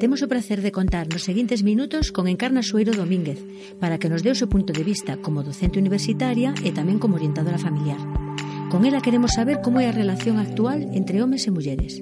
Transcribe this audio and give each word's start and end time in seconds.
Temos 0.00 0.24
o 0.24 0.32
placer 0.32 0.64
de 0.64 0.72
contar 0.72 1.12
nos 1.12 1.28
seguintes 1.28 1.60
minutos 1.60 2.08
con 2.08 2.24
Encarna 2.24 2.64
Sueiro 2.64 2.96
Domínguez 2.96 3.36
para 3.76 4.00
que 4.00 4.08
nos 4.08 4.24
dé 4.24 4.32
o 4.32 4.38
seu 4.40 4.48
punto 4.48 4.72
de 4.72 4.80
vista 4.80 5.20
como 5.20 5.44
docente 5.44 5.76
universitaria 5.76 6.56
e 6.64 6.72
tamén 6.72 6.96
como 6.96 7.20
orientadora 7.20 7.60
familiar. 7.60 8.00
Con 8.72 8.88
ela 8.88 9.04
queremos 9.04 9.36
saber 9.36 9.60
como 9.60 9.76
é 9.76 9.92
a 9.92 9.94
relación 9.94 10.40
actual 10.40 10.88
entre 10.96 11.20
homes 11.20 11.44
e 11.44 11.52
mulleres. 11.52 12.00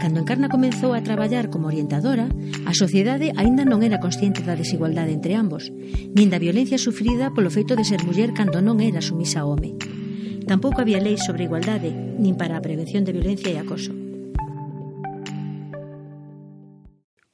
Cando 0.00 0.24
Encarna 0.24 0.48
comezou 0.48 0.96
a 0.96 1.04
traballar 1.04 1.52
como 1.52 1.68
orientadora, 1.68 2.32
a 2.64 2.72
sociedade 2.72 3.36
aínda 3.36 3.68
non 3.68 3.84
era 3.84 4.00
consciente 4.00 4.40
da 4.40 4.56
desigualdade 4.56 5.12
entre 5.12 5.36
ambos, 5.36 5.68
nin 6.16 6.32
da 6.32 6.40
violencia 6.40 6.80
sufrida 6.80 7.36
polo 7.36 7.52
feito 7.52 7.76
de 7.76 7.84
ser 7.84 8.00
muller 8.00 8.32
cando 8.32 8.64
non 8.64 8.80
era 8.80 9.04
sumisa 9.04 9.44
ao 9.44 9.52
home. 9.52 9.76
Tampouco 10.48 10.80
había 10.80 11.04
leis 11.04 11.20
sobre 11.20 11.44
igualdade, 11.44 11.92
nin 11.92 12.40
para 12.40 12.56
a 12.56 12.64
prevención 12.64 13.04
de 13.04 13.12
violencia 13.12 13.52
e 13.52 13.60
acoso. 13.60 13.92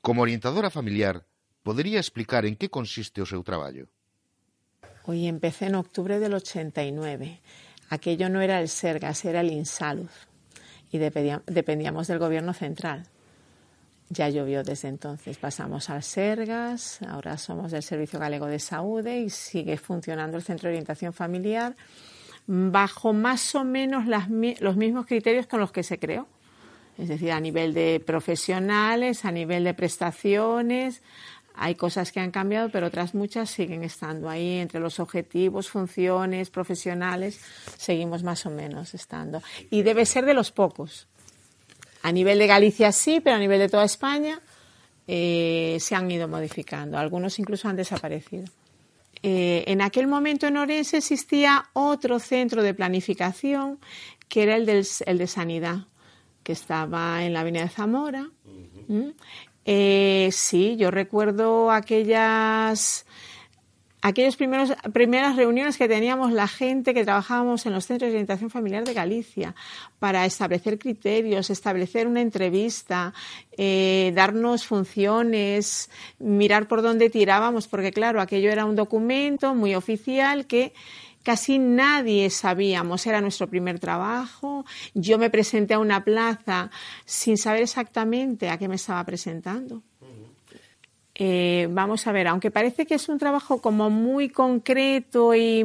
Como 0.04 0.20
orientadora 0.20 0.68
familiar, 0.68 1.24
¿podría 1.62 1.98
explicar 1.98 2.44
en 2.44 2.56
qué 2.56 2.68
consiste 2.68 3.22
o 3.22 3.24
seu 3.24 3.40
traballo? 3.40 3.88
Hoy 5.08 5.24
empecé 5.24 5.72
en 5.72 5.80
octubre 5.80 6.20
del 6.20 6.36
89. 6.36 7.40
Aquello 7.88 8.28
no 8.28 8.44
era 8.44 8.60
el 8.60 8.68
Sergas, 8.68 9.24
era 9.24 9.40
el 9.40 9.48
Insalud. 9.48 10.12
Y 10.92 10.98
dependíamos 10.98 12.04
del 12.04 12.18
gobierno 12.18 12.52
central. 12.52 13.08
Ya 14.10 14.28
llovió 14.28 14.62
desde 14.62 14.88
entonces. 14.88 15.38
Pasamos 15.38 15.88
al 15.88 16.02
Sergas, 16.02 17.00
ahora 17.08 17.38
somos 17.38 17.72
del 17.72 17.82
Servicio 17.82 18.20
Galego 18.20 18.44
de 18.44 18.58
Saúde 18.58 19.20
y 19.20 19.30
sigue 19.30 19.78
funcionando 19.78 20.36
el 20.36 20.44
Centro 20.44 20.68
de 20.68 20.74
Orientación 20.74 21.14
Familiar 21.14 21.76
bajo 22.46 23.14
más 23.14 23.54
o 23.54 23.64
menos 23.64 24.04
los 24.04 24.76
mismos 24.76 25.06
criterios 25.06 25.46
con 25.46 25.60
los 25.60 25.72
que 25.72 25.82
se 25.82 25.98
creó 25.98 26.28
es 26.98 27.08
decir, 27.08 27.32
a 27.32 27.40
nivel 27.40 27.74
de 27.74 28.02
profesionales, 28.04 29.24
a 29.24 29.32
nivel 29.32 29.64
de 29.64 29.74
prestaciones, 29.74 31.02
hay 31.56 31.76
cosas 31.76 32.10
que 32.10 32.18
han 32.18 32.32
cambiado, 32.32 32.68
pero 32.70 32.88
otras 32.88 33.14
muchas 33.14 33.48
siguen 33.48 33.84
estando 33.84 34.28
ahí 34.28 34.58
entre 34.58 34.80
los 34.80 34.98
objetivos, 34.98 35.68
funciones, 35.68 36.50
profesionales, 36.50 37.40
seguimos 37.78 38.24
más 38.24 38.44
o 38.46 38.50
menos 38.50 38.92
estando. 38.94 39.40
Y 39.70 39.82
debe 39.82 40.04
ser 40.04 40.24
de 40.24 40.34
los 40.34 40.50
pocos. 40.50 41.06
A 42.02 42.10
nivel 42.10 42.38
de 42.38 42.48
Galicia 42.48 42.90
sí, 42.90 43.20
pero 43.20 43.36
a 43.36 43.38
nivel 43.38 43.60
de 43.60 43.68
toda 43.68 43.84
España 43.84 44.40
eh, 45.06 45.78
se 45.80 45.94
han 45.94 46.10
ido 46.10 46.26
modificando. 46.26 46.98
Algunos 46.98 47.38
incluso 47.38 47.68
han 47.68 47.76
desaparecido. 47.76 48.46
Eh, 49.22 49.64
en 49.68 49.80
aquel 49.80 50.08
momento 50.08 50.48
en 50.48 50.56
Orense 50.56 50.98
existía 50.98 51.70
otro 51.72 52.18
centro 52.18 52.62
de 52.62 52.74
planificación 52.74 53.78
que 54.28 54.42
era 54.42 54.56
el, 54.56 54.66
del, 54.66 54.86
el 55.06 55.18
de 55.18 55.26
sanidad 55.28 55.86
que 56.44 56.52
estaba 56.52 57.24
en 57.24 57.32
la 57.32 57.40
Avenida 57.40 57.64
de 57.64 57.70
Zamora. 57.70 58.30
¿Mm? 58.86 59.08
Eh, 59.64 60.28
sí, 60.30 60.76
yo 60.76 60.90
recuerdo 60.90 61.70
aquellas 61.70 63.06
aquellas 64.04 64.36
primeros, 64.36 64.74
primeras 64.92 65.34
reuniones 65.34 65.78
que 65.78 65.88
teníamos 65.88 66.30
la 66.30 66.46
gente 66.46 66.92
que 66.92 67.04
trabajábamos 67.04 67.64
en 67.64 67.72
los 67.72 67.86
centros 67.86 68.10
de 68.10 68.16
orientación 68.16 68.50
familiar 68.50 68.84
de 68.84 68.92
Galicia 68.92 69.54
para 69.98 70.26
establecer 70.26 70.78
criterios, 70.78 71.48
establecer 71.48 72.06
una 72.06 72.20
entrevista, 72.20 73.14
eh, 73.56 74.12
darnos 74.14 74.66
funciones, 74.66 75.88
mirar 76.18 76.68
por 76.68 76.82
dónde 76.82 77.08
tirábamos, 77.08 77.66
porque 77.66 77.92
claro, 77.92 78.20
aquello 78.20 78.52
era 78.52 78.66
un 78.66 78.76
documento 78.76 79.54
muy 79.54 79.74
oficial 79.74 80.46
que 80.46 80.74
Casi 81.24 81.58
nadie 81.58 82.28
sabíamos, 82.28 83.06
era 83.06 83.22
nuestro 83.22 83.48
primer 83.48 83.80
trabajo. 83.80 84.66
Yo 84.92 85.18
me 85.18 85.30
presenté 85.30 85.72
a 85.72 85.78
una 85.78 86.04
plaza 86.04 86.70
sin 87.06 87.38
saber 87.38 87.62
exactamente 87.62 88.50
a 88.50 88.58
qué 88.58 88.68
me 88.68 88.74
estaba 88.74 89.02
presentando. 89.04 89.82
Eh, 91.14 91.66
vamos 91.70 92.06
a 92.06 92.12
ver, 92.12 92.28
aunque 92.28 92.50
parece 92.50 92.84
que 92.84 92.96
es 92.96 93.08
un 93.08 93.18
trabajo 93.18 93.62
como 93.62 93.88
muy 93.88 94.28
concreto 94.28 95.34
y, 95.34 95.64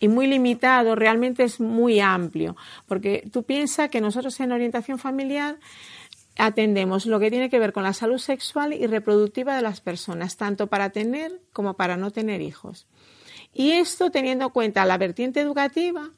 y 0.00 0.08
muy 0.08 0.26
limitado, 0.26 0.96
realmente 0.96 1.44
es 1.44 1.60
muy 1.60 2.00
amplio, 2.00 2.56
porque 2.86 3.28
tú 3.32 3.44
piensas 3.44 3.88
que 3.88 4.00
nosotros 4.00 4.40
en 4.40 4.50
orientación 4.50 4.98
familiar 4.98 5.58
atendemos 6.38 7.06
lo 7.06 7.20
que 7.20 7.30
tiene 7.30 7.50
que 7.50 7.58
ver 7.58 7.72
con 7.72 7.82
la 7.82 7.92
salud 7.92 8.18
sexual 8.18 8.72
y 8.72 8.86
reproductiva 8.86 9.54
de 9.54 9.62
las 9.62 9.80
personas, 9.80 10.36
tanto 10.36 10.68
para 10.68 10.90
tener 10.90 11.40
como 11.52 11.74
para 11.74 11.96
no 11.96 12.10
tener 12.10 12.40
hijos. 12.40 12.86
Y 13.58 13.72
esto 13.72 14.12
teniendo 14.12 14.44
en 14.44 14.50
cuenta 14.52 14.84
la 14.84 14.98
vertiente 14.98 15.40
educativa, 15.40 16.12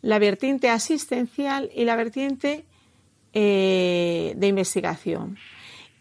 la 0.00 0.18
vertiente 0.18 0.70
asistencial 0.70 1.70
y 1.74 1.84
la 1.84 1.94
vertiente 1.94 2.64
eh, 3.34 4.32
de 4.34 4.46
investigación. 4.46 5.36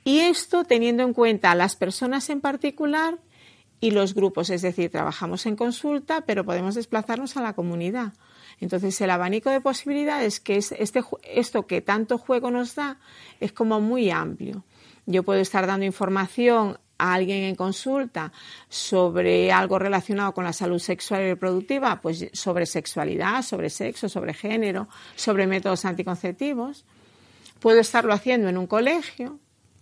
Y 0.05 0.19
esto 0.19 0.63
teniendo 0.63 1.03
en 1.03 1.11
cuenta 1.11 1.51
a 1.51 1.55
las 1.55 1.75
personas 1.75 2.29
en 2.29 2.39
particular 2.39 3.19
y 3.81 3.91
los 3.91 4.13
grupos, 4.13 4.49
es 4.51 4.61
decir, 4.61 4.89
trabajamos 4.89 5.45
en 5.47 5.57
consulta, 5.57 6.21
pero 6.21 6.45
podemos 6.45 6.75
desplazarnos 6.75 7.35
a 7.35 7.41
la 7.41 7.51
comunidad. 7.51 8.13
Entonces, 8.61 9.01
el 9.01 9.09
abanico 9.09 9.49
de 9.49 9.59
posibilidades 9.59 10.39
que 10.39 10.55
es 10.55 10.71
este, 10.71 11.03
esto 11.23 11.67
que 11.67 11.81
tanto 11.81 12.17
juego 12.17 12.51
nos 12.51 12.75
da 12.75 13.01
es 13.41 13.51
como 13.51 13.81
muy 13.81 14.11
amplio. 14.11 14.63
Yo 15.05 15.23
puedo 15.23 15.41
estar 15.41 15.67
dando 15.67 15.85
información 15.85 16.77
a 16.99 17.13
alguien 17.15 17.43
en 17.43 17.55
consulta 17.55 18.31
sobre 18.67 19.51
algo 19.51 19.79
relacionado 19.79 20.33
con 20.33 20.43
la 20.43 20.53
salud 20.53 20.79
sexual 20.79 21.21
y 21.23 21.29
reproductiva, 21.29 21.99
pues 22.01 22.29
sobre 22.33 22.67
sexualidad, 22.67 23.41
sobre 23.41 23.71
sexo, 23.71 24.07
sobre 24.07 24.35
género, 24.35 24.87
sobre 25.15 25.47
métodos 25.47 25.85
anticonceptivos. 25.85 26.85
Puedo 27.59 27.79
estarlo 27.79 28.13
haciendo 28.13 28.49
en 28.49 28.57
un 28.57 28.67
colegio, 28.67 29.39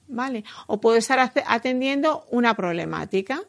¿vale? 0.08 0.46
O 0.68 0.80
puedo 0.80 0.98
estar 0.98 1.20
atendiendo 1.46 2.26
una 2.32 2.56
problemática 2.56 3.42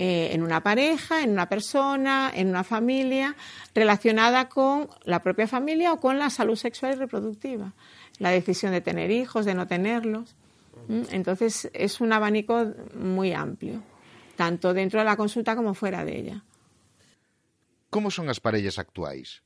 eh, 0.00 0.30
en 0.32 0.44
una 0.44 0.62
pareja, 0.62 1.24
en 1.24 1.30
una 1.30 1.48
persona, 1.48 2.30
en 2.32 2.48
una 2.48 2.62
familia, 2.62 3.34
relacionada 3.74 4.48
con 4.48 4.88
la 5.04 5.22
propia 5.24 5.48
familia 5.48 5.92
o 5.92 5.98
con 5.98 6.20
la 6.20 6.30
salud 6.30 6.54
sexual 6.54 6.92
y 6.92 6.98
reproductiva. 6.98 7.72
La 8.18 8.30
decisión 8.30 8.70
de 8.70 8.80
tener 8.80 9.10
hijos, 9.10 9.44
de 9.44 9.54
no 9.54 9.66
tenerlos. 9.66 10.36
Mm, 10.88 11.02
entonces 11.12 11.70
es 11.72 12.00
un 12.00 12.12
abanico 12.12 12.74
muy 12.98 13.32
amplio, 13.32 13.82
tanto 14.36 14.72
dentro 14.72 14.98
de 14.98 15.04
la 15.04 15.16
consulta 15.16 15.54
como 15.54 15.74
fuera 15.74 16.04
de 16.04 16.18
ella. 16.18 16.44
Como 17.90 18.10
son 18.10 18.28
as 18.28 18.40
parellas 18.40 18.76
actuais? 18.76 19.40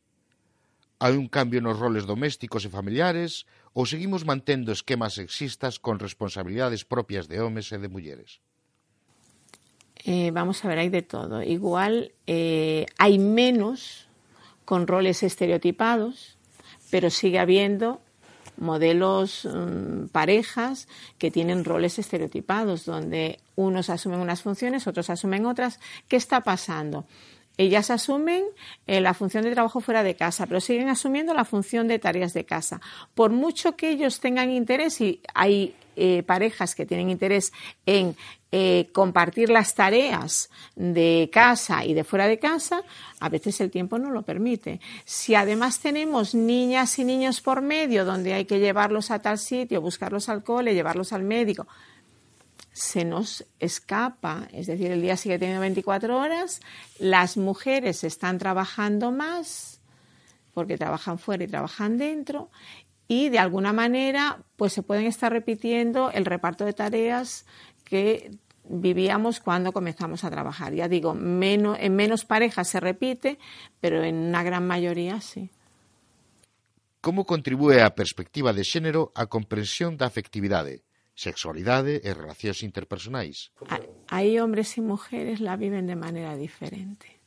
Hai 0.98 1.18
un 1.18 1.26
cambio 1.26 1.58
nos 1.62 1.78
roles 1.78 2.06
domésticos 2.06 2.62
e 2.66 2.70
familiares 2.70 3.46
ou 3.74 3.86
seguimos 3.86 4.22
mantendo 4.22 4.70
esquemas 4.70 5.18
sexistas 5.18 5.78
con 5.78 5.98
responsabilidades 5.98 6.86
propias 6.86 7.26
de 7.26 7.42
homes 7.42 7.70
e 7.74 7.78
de 7.78 7.90
mulleres? 7.90 8.38
Eh, 10.02 10.34
vamos 10.34 10.62
a 10.62 10.70
ver, 10.70 10.82
hai 10.82 10.90
de 10.90 11.02
todo. 11.02 11.42
Igual 11.42 12.10
eh, 12.26 12.86
hai 12.98 13.18
menos 13.18 14.10
con 14.66 14.90
roles 14.90 15.22
estereotipados, 15.22 16.38
pero 16.90 17.10
sigue 17.10 17.38
habiendo 17.38 18.01
modelos, 18.62 19.44
mm, 19.44 20.06
parejas 20.06 20.88
que 21.18 21.30
tienen 21.30 21.64
roles 21.64 21.98
estereotipados, 21.98 22.86
donde 22.86 23.40
unos 23.56 23.90
asumen 23.90 24.20
unas 24.20 24.42
funciones, 24.42 24.86
otros 24.86 25.10
asumen 25.10 25.44
otras. 25.46 25.80
¿Qué 26.08 26.16
está 26.16 26.40
pasando? 26.40 27.04
Ellas 27.58 27.90
asumen 27.90 28.44
eh, 28.86 29.00
la 29.00 29.12
función 29.12 29.44
de 29.44 29.52
trabajo 29.52 29.80
fuera 29.80 30.02
de 30.02 30.16
casa, 30.16 30.46
pero 30.46 30.60
siguen 30.60 30.88
asumiendo 30.88 31.34
la 31.34 31.44
función 31.44 31.86
de 31.86 31.98
tareas 31.98 32.32
de 32.32 32.44
casa. 32.44 32.80
Por 33.14 33.30
mucho 33.30 33.76
que 33.76 33.90
ellos 33.90 34.20
tengan 34.20 34.50
interés, 34.50 35.00
y 35.00 35.20
hay 35.34 35.74
eh, 35.96 36.22
parejas 36.22 36.74
que 36.74 36.86
tienen 36.86 37.10
interés 37.10 37.52
en 37.86 38.16
eh, 38.50 38.90
compartir 38.92 39.48
las 39.48 39.74
tareas 39.74 40.50
de 40.76 41.30
casa 41.32 41.84
y 41.84 41.94
de 41.94 42.04
fuera 42.04 42.26
de 42.26 42.38
casa, 42.38 42.82
a 43.18 43.28
veces 43.28 43.60
el 43.60 43.70
tiempo 43.70 43.98
no 43.98 44.10
lo 44.10 44.22
permite. 44.22 44.80
Si 45.04 45.34
además 45.34 45.80
tenemos 45.80 46.34
niñas 46.34 46.98
y 46.98 47.04
niños 47.04 47.40
por 47.40 47.62
medio, 47.62 48.04
donde 48.04 48.34
hay 48.34 48.44
que 48.44 48.60
llevarlos 48.60 49.10
a 49.10 49.20
tal 49.20 49.38
sitio, 49.38 49.80
buscarlos 49.80 50.28
al 50.28 50.44
cole, 50.44 50.74
llevarlos 50.74 51.12
al 51.12 51.22
médico, 51.22 51.66
se 52.72 53.04
nos 53.04 53.44
escapa, 53.58 54.48
es 54.52 54.66
decir, 54.66 54.90
el 54.90 55.02
día 55.02 55.16
sigue 55.16 55.38
teniendo 55.38 55.60
24 55.60 56.18
horas, 56.18 56.60
las 56.98 57.36
mujeres 57.36 58.04
están 58.04 58.38
trabajando 58.38 59.12
más 59.12 59.80
porque 60.54 60.76
trabajan 60.76 61.18
fuera 61.18 61.44
y 61.44 61.48
trabajan 61.48 61.98
dentro 61.98 62.50
y 63.08 63.28
de 63.28 63.38
alguna 63.38 63.72
manera 63.72 64.38
pues 64.56 64.72
se 64.72 64.82
pueden 64.82 65.06
estar 65.06 65.32
repitiendo 65.32 66.10
el 66.10 66.24
reparto 66.24 66.64
de 66.64 66.72
tareas 66.72 67.46
que 67.84 68.30
vivíamos 68.64 69.40
cuando 69.40 69.72
comenzamos 69.72 70.24
a 70.24 70.30
trabajar. 70.30 70.72
Ya 70.72 70.88
digo, 70.88 71.14
menos, 71.14 71.76
en 71.80 71.96
menos 71.96 72.24
parejas 72.24 72.68
se 72.68 72.80
repite, 72.80 73.38
pero 73.80 74.02
en 74.02 74.16
una 74.16 74.42
gran 74.42 74.66
mayoría 74.66 75.20
sí. 75.20 75.50
Como 77.00 77.26
contribúe 77.26 77.82
a 77.82 77.98
perspectiva 77.98 78.52
de 78.54 78.62
xénero 78.62 79.10
a 79.18 79.26
comprensión 79.26 79.98
da 79.98 80.06
afectividade, 80.06 80.86
sexualidade 81.18 81.98
e 82.06 82.10
relacións 82.14 82.62
interpersonais? 82.62 83.50
Hai 84.06 84.38
hombres 84.38 84.78
e 84.78 84.86
mujeres 84.86 85.42
la 85.42 85.58
viven 85.58 85.90
de 85.90 85.98
maneira 85.98 86.38
diferente. 86.38 87.21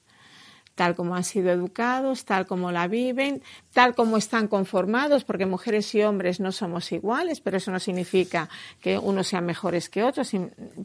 Tal 0.75 0.95
como 0.95 1.15
han 1.15 1.23
sido 1.23 1.51
educados, 1.51 2.25
tal 2.25 2.45
como 2.45 2.71
la 2.71 2.87
viven, 2.87 3.41
tal 3.73 3.95
como 3.95 4.17
están 4.17 4.47
conformados, 4.47 5.23
porque 5.23 5.45
mujeres 5.45 5.95
y 5.95 6.03
hombres 6.03 6.39
no 6.39 6.51
somos 6.51 6.91
iguales, 6.91 7.39
pero 7.39 7.57
eso 7.57 7.71
no 7.71 7.79
significa 7.79 8.49
que 8.81 8.97
unos 8.97 9.27
sean 9.27 9.45
mejores 9.45 9.89
que 9.89 10.03
otros, 10.03 10.31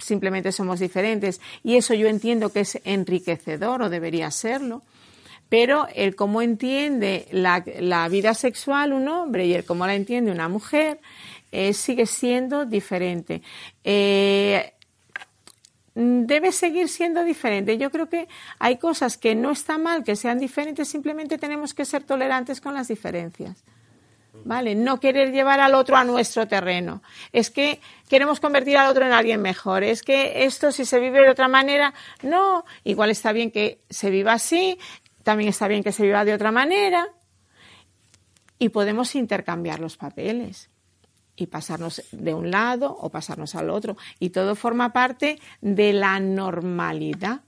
simplemente 0.00 0.52
somos 0.52 0.80
diferentes 0.80 1.40
y 1.64 1.76
eso 1.76 1.94
yo 1.94 2.08
entiendo 2.08 2.52
que 2.52 2.60
es 2.60 2.80
enriquecedor 2.84 3.82
o 3.82 3.90
debería 3.90 4.30
serlo. 4.30 4.82
Pero 5.48 5.88
el 5.96 6.14
cómo 6.14 6.42
entiende 6.42 7.26
la, 7.32 8.08
vida 8.08 8.34
sexual 8.34 8.92
un 8.92 9.08
hombre 9.08 9.46
y 9.46 9.54
el 9.54 9.64
cómo 9.64 9.84
la 9.84 9.96
entiende 9.96 10.30
una 10.30 10.48
mujer 10.48 11.00
eh, 11.50 11.72
sigue 11.72 12.06
siendo 12.06 12.66
diferente. 12.66 13.42
Eh, 13.82 14.74
debe 15.94 16.52
seguir 16.52 16.88
siendo 16.88 17.24
diferente. 17.24 17.78
Yo 17.78 17.90
creo 17.90 18.08
que 18.08 18.28
hay 18.58 18.78
cosas 18.78 19.16
que 19.16 19.34
no 19.34 19.50
está 19.50 19.78
mal 19.78 20.04
que 20.04 20.16
sean 20.16 20.38
diferentes, 20.38 20.88
simplemente 20.88 21.38
tenemos 21.38 21.74
que 21.74 21.84
ser 21.84 22.04
tolerantes 22.04 22.60
con 22.60 22.74
las 22.74 22.88
diferencias. 22.88 23.64
¿Vale? 24.44 24.74
No 24.74 25.00
querer 25.00 25.32
llevar 25.32 25.60
al 25.60 25.74
otro 25.74 25.96
a 25.96 26.04
nuestro 26.04 26.46
terreno. 26.46 27.02
Es 27.32 27.50
que 27.50 27.80
queremos 28.08 28.40
convertir 28.40 28.78
al 28.78 28.88
otro 28.88 29.04
en 29.04 29.12
alguien 29.12 29.42
mejor. 29.42 29.82
Es 29.82 30.02
que 30.02 30.44
esto 30.44 30.72
si 30.72 30.84
se 30.84 30.98
vive 30.98 31.20
de 31.20 31.30
otra 31.30 31.48
manera, 31.48 31.92
no. 32.22 32.64
Igual 32.84 33.10
está 33.10 33.32
bien 33.32 33.50
que 33.50 33.82
se 33.90 34.08
viva 34.08 34.32
así, 34.32 34.78
también 35.24 35.50
está 35.50 35.68
bien 35.68 35.82
que 35.82 35.92
se 35.92 36.04
viva 36.04 36.24
de 36.24 36.32
otra 36.32 36.52
manera. 36.52 37.08
Y 38.58 38.70
podemos 38.70 39.14
intercambiar 39.14 39.80
los 39.80 39.96
papeles 39.96 40.69
y 41.40 41.46
pasarnos 41.46 42.02
de 42.12 42.34
un 42.34 42.50
lado 42.50 42.94
o 42.94 43.08
pasarnos 43.08 43.54
al 43.54 43.70
otro. 43.70 43.96
Y 44.18 44.30
todo 44.30 44.54
forma 44.54 44.92
parte 44.92 45.38
de 45.60 45.92
la 45.92 46.20
normalidad. 46.20 47.40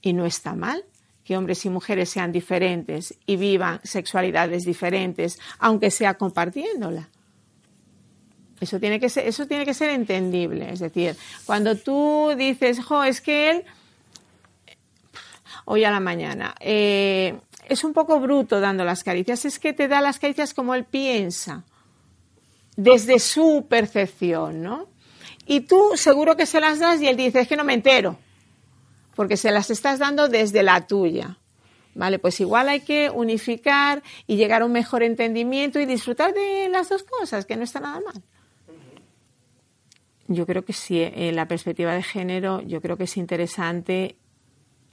Y 0.00 0.12
no 0.12 0.26
está 0.26 0.54
mal 0.54 0.84
que 1.24 1.36
hombres 1.36 1.64
y 1.64 1.70
mujeres 1.70 2.10
sean 2.10 2.32
diferentes 2.32 3.14
y 3.26 3.36
vivan 3.36 3.80
sexualidades 3.84 4.64
diferentes, 4.64 5.38
aunque 5.60 5.90
sea 5.90 6.14
compartiéndola. 6.14 7.08
Eso 8.60 8.78
tiene 8.78 8.98
que 9.00 9.08
ser, 9.08 9.26
eso 9.26 9.46
tiene 9.46 9.64
que 9.64 9.74
ser 9.74 9.90
entendible. 9.90 10.72
Es 10.72 10.80
decir, 10.80 11.16
cuando 11.46 11.76
tú 11.76 12.32
dices, 12.36 12.84
jo, 12.84 13.04
es 13.04 13.20
que 13.20 13.50
él, 13.50 13.64
hoy 15.64 15.84
a 15.84 15.90
la 15.90 16.00
mañana, 16.00 16.54
eh, 16.60 17.38
es 17.68 17.84
un 17.84 17.92
poco 17.92 18.18
bruto 18.20 18.60
dando 18.60 18.84
las 18.84 19.04
caricias, 19.04 19.44
es 19.44 19.58
que 19.58 19.72
te 19.72 19.88
da 19.88 20.00
las 20.00 20.18
caricias 20.18 20.54
como 20.54 20.74
él 20.74 20.84
piensa 20.84 21.64
desde 22.76 23.18
su 23.18 23.66
percepción, 23.68 24.62
¿no? 24.62 24.88
Y 25.46 25.60
tú 25.60 25.92
seguro 25.96 26.36
que 26.36 26.46
se 26.46 26.60
las 26.60 26.78
das 26.78 27.00
y 27.00 27.08
él 27.08 27.16
dice, 27.16 27.40
es 27.40 27.48
que 27.48 27.56
no 27.56 27.64
me 27.64 27.74
entero, 27.74 28.16
porque 29.14 29.36
se 29.36 29.50
las 29.50 29.70
estás 29.70 29.98
dando 29.98 30.28
desde 30.28 30.62
la 30.62 30.86
tuya. 30.86 31.38
Vale, 31.94 32.18
pues 32.18 32.40
igual 32.40 32.68
hay 32.68 32.80
que 32.80 33.10
unificar 33.10 34.02
y 34.26 34.36
llegar 34.36 34.62
a 34.62 34.64
un 34.64 34.72
mejor 34.72 35.02
entendimiento 35.02 35.78
y 35.78 35.84
disfrutar 35.84 36.32
de 36.32 36.68
las 36.70 36.88
dos 36.88 37.02
cosas, 37.02 37.44
que 37.44 37.56
no 37.56 37.64
está 37.64 37.80
nada 37.80 38.00
mal. 38.00 38.22
Yo 40.28 40.46
creo 40.46 40.64
que 40.64 40.72
sí, 40.72 41.02
en 41.02 41.12
eh, 41.14 41.32
la 41.32 41.46
perspectiva 41.46 41.92
de 41.94 42.02
género, 42.02 42.62
yo 42.62 42.80
creo 42.80 42.96
que 42.96 43.04
es 43.04 43.16
interesante 43.18 44.16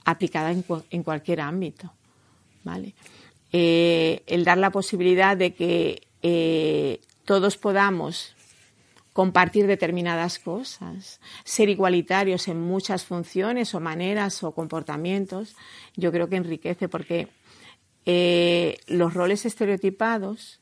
aplicada 0.04 0.50
en, 0.50 1.02
cualquier 1.02 1.40
ámbito. 1.40 1.94
¿vale? 2.64 2.94
Eh, 3.52 4.22
el 4.26 4.44
dar 4.44 4.58
la 4.58 4.70
posibilidad 4.70 5.36
de 5.36 5.54
que 5.54 6.02
eh, 6.22 7.00
todos 7.30 7.56
podamos 7.56 8.34
compartir 9.12 9.68
determinadas 9.68 10.40
cosas, 10.40 11.20
ser 11.44 11.68
igualitarios 11.68 12.48
en 12.48 12.60
muchas 12.60 13.04
funciones 13.04 13.72
o 13.72 13.78
maneras 13.78 14.42
o 14.42 14.50
comportamientos, 14.50 15.54
yo 15.94 16.10
creo 16.10 16.28
que 16.28 16.34
enriquece 16.34 16.88
porque 16.88 17.28
eh, 18.04 18.78
los 18.88 19.14
roles 19.14 19.46
estereotipados 19.46 20.58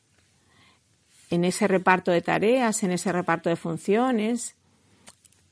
en 1.31 1.47
ese 1.47 1.69
reparto 1.69 2.11
de 2.11 2.21
tareas, 2.21 2.83
en 2.83 2.91
ese 2.91 3.13
reparto 3.13 3.49
de 3.49 3.57
funciones, 3.57 4.55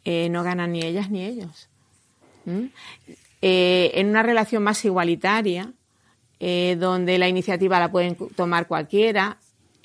eh, 0.04 0.28
no 0.28 0.42
ganan 0.42 0.72
ni 0.72 0.82
ellas 0.82 1.10
ni 1.10 1.24
ellos. 1.24 1.70
Eh, 3.40 3.90
en 3.94 4.10
una 4.10 4.22
relación 4.22 4.62
más 4.62 4.84
igualitaria, 4.84 5.72
donde 6.38 7.16
la 7.16 7.26
iniciativa 7.26 7.80
la 7.80 7.90
pueden 7.90 8.16
tomar 8.36 8.68
cualquiera, 8.68 9.38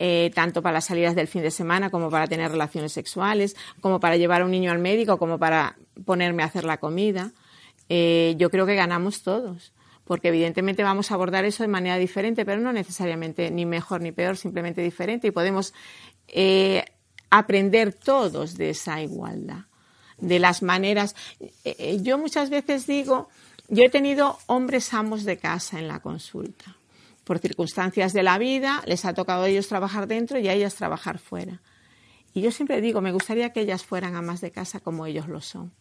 eh, 0.04 0.32
tanto 0.34 0.64
para 0.64 0.74
las 0.74 0.86
salidas 0.86 1.14
del 1.14 1.28
fin 1.28 1.44
de 1.44 1.52
semana 1.52 1.92
como 1.92 2.10
para 2.10 2.26
tener 2.26 2.50
relaciones 2.50 2.92
sexuales, 2.92 3.56
como 3.82 4.00
para 4.00 4.18
llevar 4.18 4.42
a 4.42 4.46
un 4.46 4.50
niño 4.50 4.72
al 4.72 4.80
médico, 4.80 5.20
como 5.20 5.38
para 5.38 5.78
ponerme 6.06 6.42
a 6.42 6.48
hacer 6.48 6.64
la 6.64 6.78
comida. 6.78 7.34
Eh, 7.88 8.34
yo 8.40 8.50
creo 8.50 8.66
que 8.66 8.74
ganamos 8.74 9.22
todos, 9.22 9.74
porque 10.04 10.30
evidentemente 10.30 10.82
vamos 10.82 11.12
a 11.12 11.14
abordar 11.14 11.46
eso 11.46 11.62
de 11.62 11.68
manera 11.68 11.98
diferente, 11.98 12.46
pero 12.46 12.60
no 12.62 12.74
necesariamente 12.74 13.52
ni 13.52 13.68
mejor 13.68 14.02
ni 14.02 14.12
peor, 14.12 14.38
simplemente 14.38 14.82
diferente 14.82 15.28
y 15.28 15.32
podemos 15.32 15.72
eh, 16.28 16.84
aprender 17.30 17.94
todos 17.94 18.58
de 18.58 18.72
esa 18.72 19.04
igualdad, 19.04 19.66
de 20.18 20.40
las 20.40 20.64
maneras. 20.64 21.16
yo 22.02 22.18
muchas 22.18 22.50
veces 22.50 22.88
digo, 22.88 23.30
yo 23.68 23.84
he 23.84 23.90
tenido 23.90 24.40
hombres 24.48 24.96
amos 24.96 25.26
de 25.26 25.38
casa 25.38 25.78
en 25.78 25.88
la 25.88 26.00
consulta 26.00 26.76
por 27.32 27.40
circunstancias 27.40 28.12
de 28.12 28.24
la 28.24 28.38
vida, 28.38 28.84
les 28.86 29.06
ha 29.06 29.14
tocado 29.14 29.44
a 29.44 29.48
ellos 29.48 29.70
trabajar 29.70 30.06
dentro 30.06 30.38
y 30.38 30.50
a 30.50 30.54
ellas 30.54 30.76
trabajar 30.76 31.18
fuera. 31.18 31.62
Y 32.34 32.42
yo 32.42 32.52
siempre 32.52 32.82
digo, 32.82 33.00
me 33.00 33.14
gustaría 33.14 33.54
que 33.54 33.62
ellas 33.62 33.86
fueran 33.86 34.18
amas 34.18 34.42
de 34.42 34.52
casa 34.52 34.82
como 34.82 35.06
ellos 35.06 35.30
lo 35.30 35.40
son. 35.40 35.72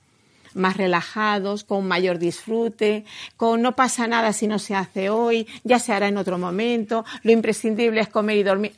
Más 0.54 0.76
relajados, 0.76 1.64
con 1.64 1.88
mayor 1.88 2.20
disfrute, 2.20 3.04
con 3.36 3.62
no 3.62 3.74
pasa 3.74 4.06
nada 4.06 4.32
si 4.32 4.46
no 4.46 4.60
se 4.60 4.76
hace 4.76 5.10
hoy, 5.10 5.48
ya 5.64 5.80
se 5.80 5.92
hará 5.92 6.06
en 6.06 6.18
otro 6.18 6.38
momento, 6.38 7.04
lo 7.24 7.32
imprescindible 7.32 8.00
es 8.00 8.08
comer 8.08 8.36
y 8.36 8.44
dormir. 8.44 8.76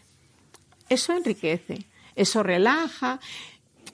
Eso 0.89 1.13
enriquece, 1.13 1.85
eso 2.17 2.43
relaja, 2.43 3.21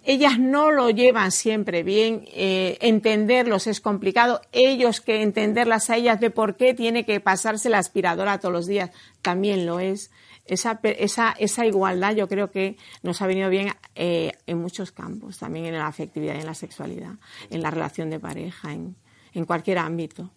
ellas 0.08 0.38
no 0.38 0.70
lo 0.70 0.88
llevan 0.88 1.30
siempre 1.30 1.82
bien, 1.82 2.24
eh, 2.28 2.78
entenderlos 2.80 3.66
es 3.66 3.82
complicado, 3.82 4.40
ellos 4.52 5.02
que 5.02 5.20
entenderlas 5.20 5.90
a 5.90 5.96
ellas 5.96 6.18
de 6.18 6.30
por 6.30 6.56
qué 6.56 6.72
tiene 6.72 7.04
que 7.04 7.20
pasarse 7.20 7.68
la 7.68 7.76
aspiradora 7.76 8.40
todos 8.40 8.54
los 8.54 8.66
días, 8.66 8.90
también 9.20 9.66
lo 9.66 9.80
es. 9.80 10.10
Esa, 10.46 10.80
esa, 10.82 11.32
esa 11.32 11.66
igualdad 11.66 12.14
yo 12.14 12.26
creo 12.26 12.50
que 12.50 12.78
nos 13.02 13.20
ha 13.20 13.26
venido 13.26 13.50
bien 13.50 13.74
eh, 13.96 14.32
en 14.46 14.56
muchos 14.56 14.92
campos, 14.92 15.36
también 15.36 15.66
en 15.66 15.74
la 15.74 15.88
afectividad 15.88 16.36
en 16.36 16.46
la 16.46 16.54
sexualidad, 16.54 17.16
en 17.50 17.60
la 17.60 17.70
relación 17.70 18.08
de 18.08 18.18
pareja, 18.18 18.72
en, 18.72 18.96
cualquier 19.44 19.76
ámbito. 19.76 20.32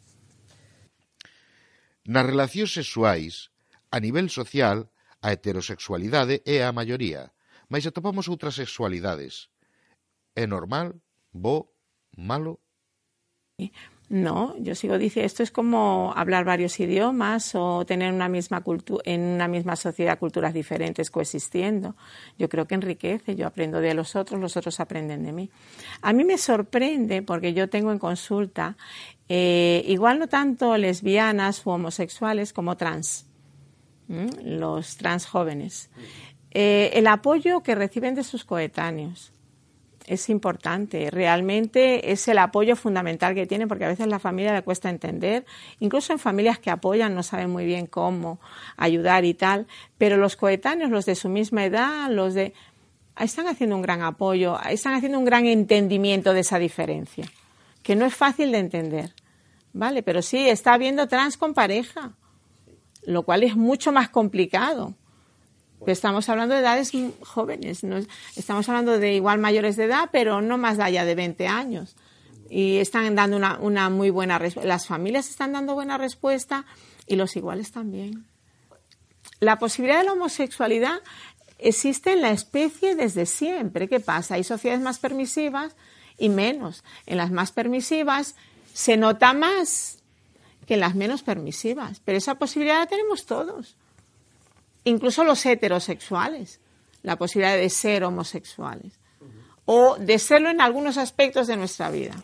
Nas 2.04 2.28
relacións 2.28 2.76
sexuais, 2.76 3.56
a 3.88 4.04
nivel 4.04 4.28
social, 4.28 4.92
a 5.24 5.32
heterosexualidade 5.32 6.44
é 6.44 6.60
a 6.60 6.76
maioría, 6.76 7.32
mas 7.72 7.88
atopamos 7.88 8.28
outras 8.28 8.60
sexualidades. 8.60 9.51
¿Es 10.36 10.48
normal? 10.48 11.02
¿Bo? 11.32 11.74
¿Malo? 12.16 12.60
No, 14.10 14.58
yo 14.58 14.76
sigo 14.76 14.98
diciendo, 14.98 15.26
esto 15.26 15.42
es 15.42 15.52
como 15.52 16.12
hablar 16.18 16.44
varios 16.44 16.78
idiomas 16.82 17.56
o 17.56 17.86
tener 17.86 18.12
una 18.12 18.28
misma 18.28 18.62
en 19.06 19.22
una 19.22 19.48
misma 19.48 19.78
sociedad 19.78 20.20
culturas 20.20 20.54
diferentes 20.54 21.10
coexistiendo. 21.10 21.96
Yo 22.38 22.50
creo 22.50 22.68
que 22.68 22.76
enriquece, 22.76 23.38
yo 23.38 23.48
aprendo 23.48 23.80
de 23.80 23.94
los 23.94 24.18
otros, 24.18 24.42
los 24.42 24.58
otros 24.58 24.82
aprenden 24.82 25.24
de 25.24 25.32
mí. 25.32 25.50
A 26.02 26.12
mí 26.12 26.26
me 26.26 26.38
sorprende 26.38 27.22
porque 27.22 27.54
yo 27.54 27.70
tengo 27.70 27.94
en 27.94 28.00
consulta, 28.00 28.76
eh, 29.30 29.82
igual 29.88 30.20
no 30.20 30.28
tanto 30.28 30.76
lesbianas 30.76 31.66
o 31.66 31.72
homosexuales 31.72 32.52
como 32.52 32.76
trans, 32.76 33.28
los 34.44 34.98
trans 34.98 35.26
jóvenes, 35.26 35.90
eh, 36.50 36.92
el 36.96 37.08
apoyo 37.08 37.64
que 37.64 37.76
reciben 37.76 38.16
de 38.16 38.26
sus 38.26 38.44
coetáneos 38.44 39.32
es 40.08 40.30
importante. 40.30 41.10
Realmente 41.10 42.12
es 42.12 42.28
el 42.28 42.38
apoyo 42.38 42.76
fundamental 42.76 43.36
que 43.36 43.46
tiene 43.46 43.68
porque 43.68 43.86
a 43.86 43.90
veces 43.90 44.08
la 44.08 44.20
familia 44.20 44.54
le 44.54 44.62
cuesta 44.62 44.90
entender. 44.90 45.46
Incluso 45.80 46.14
en 46.14 46.20
familias 46.20 46.60
que 46.60 46.70
apoyan 46.70 47.16
no 47.16 47.24
saben 47.24 47.50
muy 47.50 47.66
bien 47.66 47.88
cómo 47.88 48.40
ayudar 48.78 49.26
y 49.26 49.34
tal. 49.34 49.68
Pero 49.98 50.18
los 50.18 50.36
coetáneos, 50.36 50.92
los 50.92 51.06
de 51.06 51.16
su 51.16 51.30
misma 51.30 51.66
edad, 51.66 52.10
los 52.10 52.34
de... 52.34 52.54
Están 53.20 53.48
haciendo 53.48 53.76
un 53.76 53.82
gran 53.82 54.02
apoyo, 54.02 54.58
están 54.70 54.94
haciendo 54.94 55.20
un 55.20 55.26
gran 55.26 55.46
entendimiento 55.46 56.34
de 56.34 56.40
esa 56.40 56.58
diferencia, 56.58 57.26
que 57.84 57.96
no 57.96 58.06
es 58.06 58.16
fácil 58.16 58.52
de 58.52 58.60
entender. 58.60 59.14
¿Vale? 59.74 60.02
Pero 60.02 60.22
sí, 60.22 60.50
está 60.50 60.74
habiendo 60.74 61.08
trans 61.08 61.38
con 61.38 61.54
pareja, 61.54 62.14
lo 63.06 63.24
cual 63.24 63.44
es 63.44 63.56
mucho 63.56 63.92
más 63.92 64.10
complicado 64.10 64.96
estamos 65.88 66.30
hablando 66.30 66.54
de 66.54 66.62
edades 66.62 66.92
jóvenes, 67.22 67.82
estamos 68.36 68.70
hablando 68.70 69.00
de 69.00 69.14
igual 69.14 69.40
mayores 69.40 69.76
de 69.76 69.86
edad, 69.86 70.10
pero 70.12 70.42
no 70.42 70.58
más 70.58 70.80
allá 70.80 71.06
de 71.06 71.16
20 71.16 71.48
años. 71.48 71.96
Y 72.50 72.78
están 72.78 73.16
dando 73.16 73.38
una, 73.38 73.60
una 73.60 73.90
muy 73.90 74.10
buena 74.10 74.38
respuesta. 74.38 74.68
Las 74.68 74.86
familias 74.86 75.30
están 75.30 75.54
dando 75.54 75.74
buena 75.74 75.98
respuesta 75.98 76.66
y 77.08 77.16
los 77.16 77.36
iguales 77.36 77.72
también. 77.72 78.26
La 79.40 79.58
posibilidad 79.58 80.00
de 80.00 80.06
la 80.06 80.14
homosexualidad 80.14 81.00
existe 81.58 82.14
en 82.14 82.22
la 82.22 82.32
especie 82.32 82.96
desde 82.96 83.26
siempre. 83.26 83.88
¿Qué 83.88 84.00
pasa? 84.00 84.36
Hay 84.36 84.44
sociedades 84.44 84.84
más 84.84 85.00
permisivas 85.00 85.76
y 86.18 86.30
menos. 86.30 86.84
En 87.06 87.18
las 87.18 87.32
más 87.32 87.52
permisivas 87.52 88.36
se 88.74 88.98
nota 88.98 89.34
más 89.34 90.00
que 90.68 90.76
en 90.76 90.82
las 90.82 90.96
menos 90.96 91.24
permisivas. 91.24 92.02
Pero 92.04 92.18
esa 92.18 92.36
posibilidad 92.36 92.80
la 92.80 92.88
tenemos 92.88 93.26
todos. 93.26 93.78
Incluso 94.84 95.24
los 95.24 95.46
heterosexuales. 95.46 96.60
La 97.04 97.18
posibilidad 97.18 97.56
de 97.56 97.70
ser 97.70 98.04
homosexuales. 98.04 98.94
O 99.66 99.98
de 99.98 100.20
serlo 100.20 100.50
en 100.50 100.62
algunos 100.62 100.98
aspectos 100.98 101.48
de 101.48 101.58
nuestra 101.58 101.92
vida. 101.92 102.16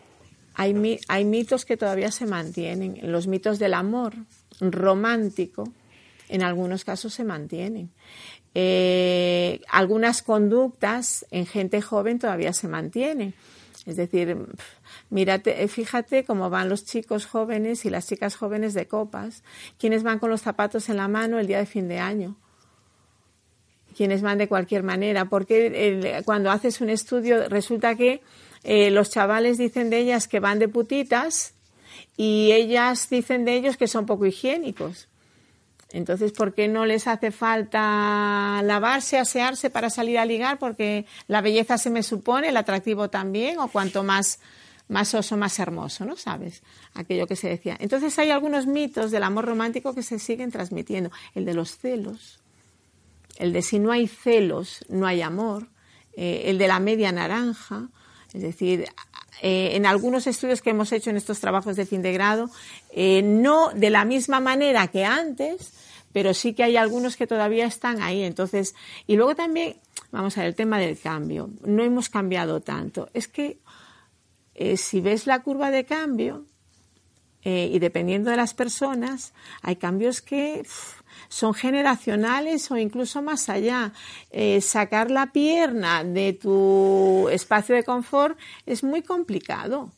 Hay, 0.54 1.00
hay 1.08 1.24
mitos 1.24 1.64
que 1.64 1.76
todavía 1.76 2.10
se 2.10 2.26
mantienen. 2.26 2.98
Los 3.02 3.26
mitos 3.26 3.58
del 3.58 3.74
amor 3.74 4.14
romántico, 4.60 5.72
en 6.28 6.42
algunos 6.42 6.84
casos 6.84 7.14
se 7.14 7.24
mantienen. 7.24 7.90
Eh, 8.54 9.60
algunas 9.70 10.22
conductas 10.22 11.26
en 11.30 11.46
gente 11.46 11.80
joven 11.80 12.18
todavía 12.18 12.52
se 12.52 12.68
mantienen. 12.68 13.34
Es 13.86 13.96
decir, 13.96 14.36
mírate, 15.10 15.62
eh, 15.62 15.68
fíjate 15.68 16.24
cómo 16.24 16.50
van 16.50 16.68
los 16.68 16.84
chicos 16.84 17.26
jóvenes 17.26 17.84
y 17.84 17.90
las 17.90 18.06
chicas 18.08 18.36
jóvenes 18.36 18.74
de 18.74 18.86
copas, 18.86 19.42
quienes 19.78 20.02
van 20.02 20.18
con 20.18 20.30
los 20.30 20.42
zapatos 20.42 20.88
en 20.88 20.96
la 20.96 21.08
mano 21.08 21.38
el 21.38 21.46
día 21.46 21.58
de 21.58 21.66
fin 21.66 21.88
de 21.88 21.98
año, 21.98 22.36
quienes 23.98 24.22
van 24.22 24.38
de 24.38 24.46
cualquier 24.46 24.84
manera, 24.84 25.24
porque 25.24 26.22
cuando 26.24 26.52
haces 26.52 26.80
un 26.80 26.88
estudio 26.88 27.48
resulta 27.48 27.96
que 27.96 28.22
eh, 28.62 28.92
los 28.92 29.10
chavales 29.10 29.58
dicen 29.58 29.90
de 29.90 29.98
ellas 29.98 30.28
que 30.28 30.38
van 30.38 30.60
de 30.60 30.68
putitas 30.68 31.54
y 32.16 32.52
ellas 32.52 33.10
dicen 33.10 33.44
de 33.44 33.56
ellos 33.56 33.76
que 33.76 33.88
son 33.88 34.06
poco 34.06 34.24
higiénicos. 34.24 35.08
Entonces, 35.90 36.30
¿por 36.30 36.54
qué 36.54 36.68
no 36.68 36.86
les 36.86 37.08
hace 37.08 37.32
falta 37.32 38.62
lavarse, 38.62 39.18
asearse 39.18 39.68
para 39.68 39.90
salir 39.90 40.18
a 40.18 40.24
ligar? 40.24 40.60
Porque 40.60 41.04
la 41.26 41.40
belleza 41.40 41.76
se 41.76 41.90
me 41.90 42.04
supone, 42.04 42.50
el 42.50 42.56
atractivo 42.56 43.10
también, 43.10 43.58
o 43.58 43.66
cuanto 43.66 44.04
más, 44.04 44.38
más 44.86 45.12
oso, 45.14 45.36
más 45.36 45.58
hermoso, 45.58 46.04
¿no? 46.04 46.14
¿Sabes? 46.14 46.62
Aquello 46.94 47.26
que 47.26 47.34
se 47.34 47.48
decía. 47.48 47.76
Entonces, 47.80 48.16
hay 48.20 48.30
algunos 48.30 48.68
mitos 48.68 49.10
del 49.10 49.24
amor 49.24 49.46
romántico 49.46 49.92
que 49.92 50.04
se 50.04 50.20
siguen 50.20 50.52
transmitiendo. 50.52 51.10
El 51.34 51.44
de 51.44 51.54
los 51.54 51.76
celos, 51.78 52.38
el 53.38 53.52
de 53.52 53.62
si 53.62 53.78
no 53.78 53.92
hay 53.92 54.08
celos, 54.08 54.84
no 54.88 55.06
hay 55.06 55.22
amor, 55.22 55.68
eh, 56.16 56.42
el 56.46 56.58
de 56.58 56.66
la 56.66 56.80
media 56.80 57.12
naranja, 57.12 57.88
es 58.34 58.42
decir, 58.42 58.86
eh, 59.40 59.70
en 59.74 59.86
algunos 59.86 60.26
estudios 60.26 60.60
que 60.60 60.70
hemos 60.70 60.90
hecho 60.90 61.10
en 61.10 61.16
estos 61.16 61.38
trabajos 61.38 61.76
de 61.76 61.86
fin 61.86 62.02
de 62.02 62.12
grado, 62.12 62.50
eh, 62.90 63.22
no 63.22 63.70
de 63.70 63.90
la 63.90 64.04
misma 64.04 64.40
manera 64.40 64.88
que 64.88 65.04
antes, 65.04 65.72
pero 66.12 66.34
sí 66.34 66.52
que 66.52 66.64
hay 66.64 66.76
algunos 66.76 67.16
que 67.16 67.28
todavía 67.28 67.66
están 67.66 68.02
ahí. 68.02 68.24
Entonces, 68.24 68.74
y 69.06 69.14
luego 69.14 69.36
también, 69.36 69.76
vamos 70.10 70.36
a 70.36 70.40
ver, 70.40 70.48
el 70.48 70.54
tema 70.56 70.80
del 70.80 70.98
cambio. 70.98 71.50
No 71.64 71.84
hemos 71.84 72.08
cambiado 72.08 72.60
tanto. 72.60 73.08
Es 73.14 73.28
que 73.28 73.58
si 74.76 75.00
ves 75.00 75.28
la 75.28 75.42
curva 75.42 75.70
de 75.70 75.84
cambio, 75.84 76.44
y 77.44 77.78
dependiendo 77.78 78.30
de 78.30 78.36
las 78.36 78.52
personas, 78.52 79.32
hay 79.62 79.76
cambios 79.76 80.20
que 80.20 80.64
son 81.28 81.54
generacionales 81.54 82.70
o 82.70 82.76
incluso 82.76 83.22
más 83.22 83.48
allá. 83.48 83.92
Eh, 84.30 84.60
sacar 84.60 85.10
la 85.10 85.32
pierna 85.32 86.04
de 86.04 86.32
tu 86.32 87.28
espacio 87.30 87.74
de 87.74 87.84
confort 87.84 88.38
es 88.66 88.82
muy 88.82 89.02
complicado. 89.02 89.90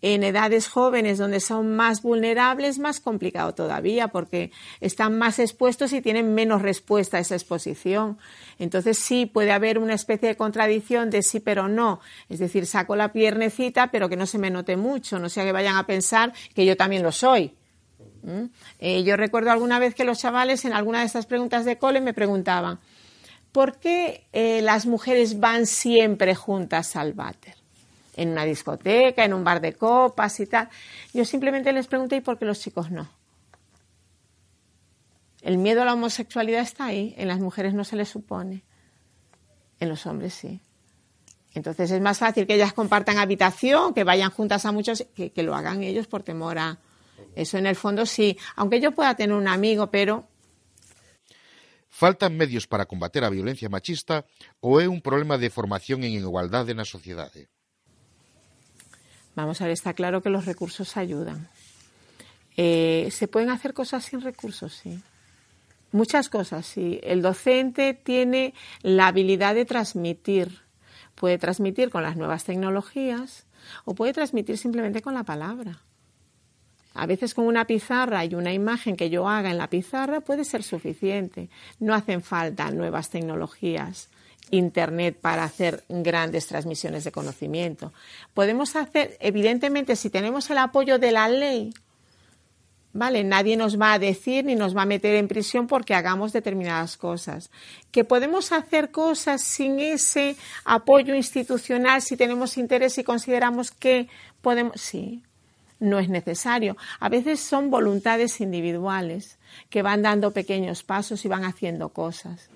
En 0.00 0.24
edades 0.24 0.68
jóvenes 0.68 1.18
donde 1.18 1.40
son 1.40 1.74
más 1.74 2.02
vulnerables, 2.02 2.78
más 2.78 3.00
complicado 3.00 3.54
todavía 3.54 4.08
porque 4.08 4.50
están 4.80 5.18
más 5.18 5.38
expuestos 5.38 5.92
y 5.92 6.00
tienen 6.00 6.34
menos 6.34 6.62
respuesta 6.62 7.16
a 7.16 7.20
esa 7.20 7.34
exposición. 7.34 8.18
Entonces 8.58 8.98
sí 8.98 9.26
puede 9.26 9.52
haber 9.52 9.78
una 9.78 9.94
especie 9.94 10.28
de 10.28 10.36
contradicción 10.36 11.10
de 11.10 11.22
sí 11.22 11.40
pero 11.40 11.68
no. 11.68 12.00
Es 12.28 12.38
decir, 12.38 12.66
saco 12.66 12.96
la 12.96 13.12
piernecita 13.12 13.90
pero 13.90 14.08
que 14.08 14.16
no 14.16 14.26
se 14.26 14.38
me 14.38 14.50
note 14.50 14.76
mucho, 14.76 15.18
no 15.18 15.28
sea 15.28 15.44
que 15.44 15.52
vayan 15.52 15.76
a 15.76 15.86
pensar 15.86 16.32
que 16.54 16.64
yo 16.64 16.76
también 16.76 17.02
lo 17.02 17.12
soy. 17.12 17.54
¿Mm? 18.22 18.44
Eh, 18.78 19.02
yo 19.02 19.16
recuerdo 19.16 19.50
alguna 19.50 19.78
vez 19.78 19.94
que 19.94 20.04
los 20.04 20.18
chavales 20.18 20.64
en 20.64 20.72
alguna 20.72 21.00
de 21.00 21.06
estas 21.06 21.26
preguntas 21.26 21.64
de 21.64 21.78
cole 21.78 22.00
me 22.00 22.14
preguntaban, 22.14 22.78
¿por 23.50 23.78
qué 23.78 24.26
eh, 24.32 24.62
las 24.62 24.86
mujeres 24.86 25.40
van 25.40 25.66
siempre 25.66 26.34
juntas 26.34 26.96
al 26.96 27.12
váter? 27.12 27.61
En 28.16 28.30
una 28.30 28.44
discoteca, 28.44 29.24
en 29.24 29.32
un 29.32 29.44
bar 29.44 29.60
de 29.60 29.72
copas 29.74 30.38
y 30.40 30.46
tal. 30.46 30.68
Yo 31.12 31.24
simplemente 31.24 31.72
les 31.72 31.86
pregunté, 31.86 32.16
¿y 32.16 32.20
por 32.20 32.38
qué 32.38 32.44
los 32.44 32.60
chicos 32.60 32.90
no? 32.90 33.08
El 35.40 35.58
miedo 35.58 35.82
a 35.82 35.84
la 35.84 35.94
homosexualidad 35.94 36.60
está 36.60 36.86
ahí, 36.86 37.14
en 37.16 37.26
las 37.28 37.40
mujeres 37.40 37.74
no 37.74 37.84
se 37.84 37.96
les 37.96 38.08
supone, 38.08 38.62
en 39.80 39.88
los 39.88 40.06
hombres 40.06 40.34
sí. 40.34 40.60
Entonces 41.54 41.90
es 41.90 42.00
más 42.00 42.18
fácil 42.18 42.46
que 42.46 42.54
ellas 42.54 42.72
compartan 42.72 43.18
habitación, 43.18 43.92
que 43.92 44.04
vayan 44.04 44.30
juntas 44.30 44.64
a 44.66 44.72
muchos, 44.72 45.04
que 45.14 45.42
lo 45.42 45.54
hagan 45.54 45.82
ellos 45.82 46.06
por 46.06 46.22
temor 46.22 46.58
a, 46.58 46.78
eso 47.34 47.58
en 47.58 47.66
el 47.66 47.76
fondo 47.76 48.06
sí, 48.06 48.38
aunque 48.56 48.80
yo 48.80 48.92
pueda 48.92 49.14
tener 49.14 49.36
un 49.36 49.48
amigo, 49.48 49.90
pero 49.90 50.28
Faltan 51.94 52.36
medios 52.36 52.66
para 52.66 52.86
combater 52.86 53.22
a 53.22 53.30
violencia 53.30 53.68
machista 53.68 54.24
ou 54.64 54.80
é 54.80 54.88
un 54.88 55.04
problema 55.04 55.36
de 55.36 55.52
formación 55.52 56.02
en 56.08 56.16
igualdade 56.16 56.72
na 56.72 56.88
sociedade? 56.88 57.52
Vamos 59.34 59.60
a 59.60 59.64
ver, 59.64 59.72
está 59.72 59.94
claro 59.94 60.22
que 60.22 60.30
los 60.30 60.44
recursos 60.44 60.96
ayudan. 60.96 61.48
Eh, 62.56 63.08
¿Se 63.10 63.28
pueden 63.28 63.50
hacer 63.50 63.72
cosas 63.72 64.04
sin 64.04 64.20
recursos? 64.20 64.74
Sí. 64.74 65.00
Muchas 65.92 66.28
cosas, 66.28 66.66
sí. 66.66 67.00
El 67.02 67.22
docente 67.22 67.94
tiene 67.94 68.54
la 68.82 69.08
habilidad 69.08 69.54
de 69.54 69.64
transmitir. 69.64 70.60
Puede 71.14 71.38
transmitir 71.38 71.90
con 71.90 72.02
las 72.02 72.16
nuevas 72.16 72.44
tecnologías 72.44 73.44
o 73.84 73.94
puede 73.94 74.12
transmitir 74.12 74.58
simplemente 74.58 75.02
con 75.02 75.14
la 75.14 75.24
palabra. 75.24 75.80
A 76.94 77.06
veces 77.06 77.32
con 77.34 77.46
una 77.46 77.66
pizarra 77.66 78.24
y 78.24 78.34
una 78.34 78.52
imagen 78.52 78.96
que 78.96 79.08
yo 79.08 79.28
haga 79.28 79.50
en 79.50 79.58
la 79.58 79.70
pizarra 79.70 80.20
puede 80.20 80.44
ser 80.44 80.62
suficiente. 80.62 81.48
No 81.78 81.94
hacen 81.94 82.22
falta 82.22 82.70
nuevas 82.70 83.08
tecnologías, 83.08 84.08
Internet 84.50 85.16
para 85.20 85.44
hacer 85.44 85.84
grandes 85.88 86.46
transmisiones 86.46 87.04
de 87.04 87.12
conocimiento. 87.12 87.92
Podemos 88.34 88.76
hacer, 88.76 89.16
evidentemente, 89.20 89.96
si 89.96 90.10
tenemos 90.10 90.50
el 90.50 90.58
apoyo 90.58 90.98
de 90.98 91.12
la 91.12 91.28
ley, 91.28 91.72
¿vale? 92.92 93.24
Nadie 93.24 93.56
nos 93.56 93.80
va 93.80 93.94
a 93.94 93.98
decir 93.98 94.44
ni 94.44 94.54
nos 94.54 94.76
va 94.76 94.82
a 94.82 94.86
meter 94.86 95.14
en 95.14 95.28
prisión 95.28 95.66
porque 95.66 95.94
hagamos 95.94 96.32
determinadas 96.32 96.96
cosas. 96.96 97.50
Que 97.90 98.04
podemos 98.04 98.52
hacer 98.52 98.90
cosas 98.90 99.40
sin 99.40 99.80
ese 99.80 100.36
apoyo 100.64 101.14
institucional 101.14 102.02
si 102.02 102.16
tenemos 102.16 102.58
interés 102.58 102.98
y 102.98 103.04
consideramos 103.04 103.70
que 103.70 104.08
podemos, 104.42 104.80
sí, 104.80 105.22
no 105.80 105.98
es 105.98 106.08
necesario. 106.08 106.76
A 107.00 107.08
veces 107.08 107.40
son 107.40 107.70
voluntades 107.70 108.40
individuales 108.40 109.38
que 109.68 109.82
van 109.82 110.02
dando 110.02 110.30
pequeños 110.30 110.82
pasos 110.82 111.24
y 111.24 111.28
van 111.28 111.44
haciendo 111.44 111.88
cosas. 111.88 112.48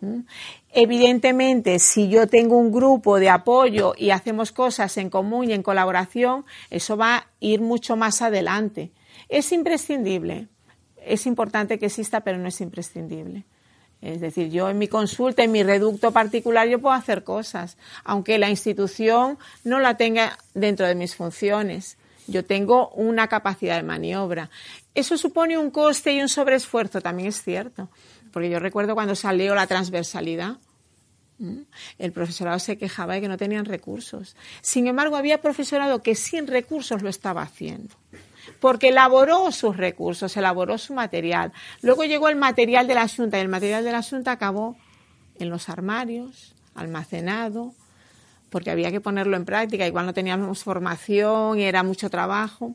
¿Mm? 0.00 0.20
Evidentemente, 0.72 1.78
si 1.78 2.08
yo 2.08 2.26
tengo 2.26 2.56
un 2.56 2.72
grupo 2.72 3.18
de 3.18 3.30
apoyo 3.30 3.94
y 3.96 4.10
hacemos 4.10 4.52
cosas 4.52 4.96
en 4.96 5.10
común 5.10 5.50
y 5.50 5.52
en 5.52 5.62
colaboración, 5.62 6.44
eso 6.70 6.96
va 6.96 7.16
a 7.16 7.26
ir 7.40 7.60
mucho 7.60 7.96
más 7.96 8.22
adelante. 8.22 8.90
Es 9.28 9.52
imprescindible, 9.52 10.48
es 10.96 11.26
importante 11.26 11.78
que 11.78 11.86
exista, 11.86 12.20
pero 12.20 12.38
no 12.38 12.48
es 12.48 12.60
imprescindible. 12.60 13.44
Es 14.00 14.20
decir, 14.20 14.50
yo 14.50 14.68
en 14.68 14.78
mi 14.78 14.88
consulta, 14.88 15.42
en 15.44 15.52
mi 15.52 15.62
reducto 15.62 16.10
particular, 16.10 16.68
yo 16.68 16.80
puedo 16.80 16.94
hacer 16.94 17.24
cosas, 17.24 17.78
aunque 18.04 18.38
la 18.38 18.50
institución 18.50 19.38
no 19.62 19.80
la 19.80 19.96
tenga 19.96 20.38
dentro 20.54 20.86
de 20.86 20.94
mis 20.94 21.14
funciones 21.14 21.96
yo 22.26 22.44
tengo 22.44 22.88
una 22.90 23.28
capacidad 23.28 23.76
de 23.76 23.82
maniobra. 23.82 24.50
Eso 24.94 25.18
supone 25.18 25.58
un 25.58 25.70
coste 25.70 26.12
y 26.12 26.20
un 26.20 26.28
sobreesfuerzo, 26.28 27.00
también 27.00 27.28
es 27.28 27.42
cierto, 27.42 27.88
porque 28.34 28.50
yo 28.50 28.58
recuerdo 28.58 28.96
cuando 28.96 29.14
salió 29.14 29.54
la 29.54 29.68
transversalidad, 29.68 30.56
el 31.98 32.10
profesorado 32.10 32.58
se 32.58 32.76
quejaba 32.76 33.14
de 33.14 33.20
que 33.20 33.28
no 33.28 33.36
tenían 33.36 33.64
recursos. 33.64 34.34
Sin 34.60 34.88
embargo, 34.88 35.14
había 35.14 35.40
profesorado 35.40 36.02
que 36.02 36.16
sin 36.16 36.48
recursos 36.48 37.00
lo 37.00 37.08
estaba 37.08 37.42
haciendo, 37.42 37.94
porque 38.58 38.88
elaboró 38.88 39.52
sus 39.52 39.76
recursos, 39.76 40.36
elaboró 40.36 40.78
su 40.78 40.94
material. 40.94 41.52
Luego 41.80 42.02
llegó 42.02 42.28
el 42.28 42.34
material 42.34 42.88
de 42.88 42.96
la 42.96 43.06
Junta 43.06 43.38
y 43.38 43.42
el 43.42 43.48
material 43.48 43.84
de 43.84 43.92
la 43.92 44.02
Junta 44.02 44.32
acabó 44.32 44.76
en 45.38 45.48
los 45.48 45.68
armarios, 45.68 46.56
almacenado, 46.74 47.72
porque 48.50 48.72
había 48.72 48.90
que 48.90 49.00
ponerlo 49.00 49.36
en 49.36 49.44
práctica, 49.44 49.86
igual 49.86 50.06
no 50.06 50.12
teníamos 50.12 50.64
formación 50.64 51.60
y 51.60 51.62
era 51.62 51.84
mucho 51.84 52.10
trabajo. 52.10 52.74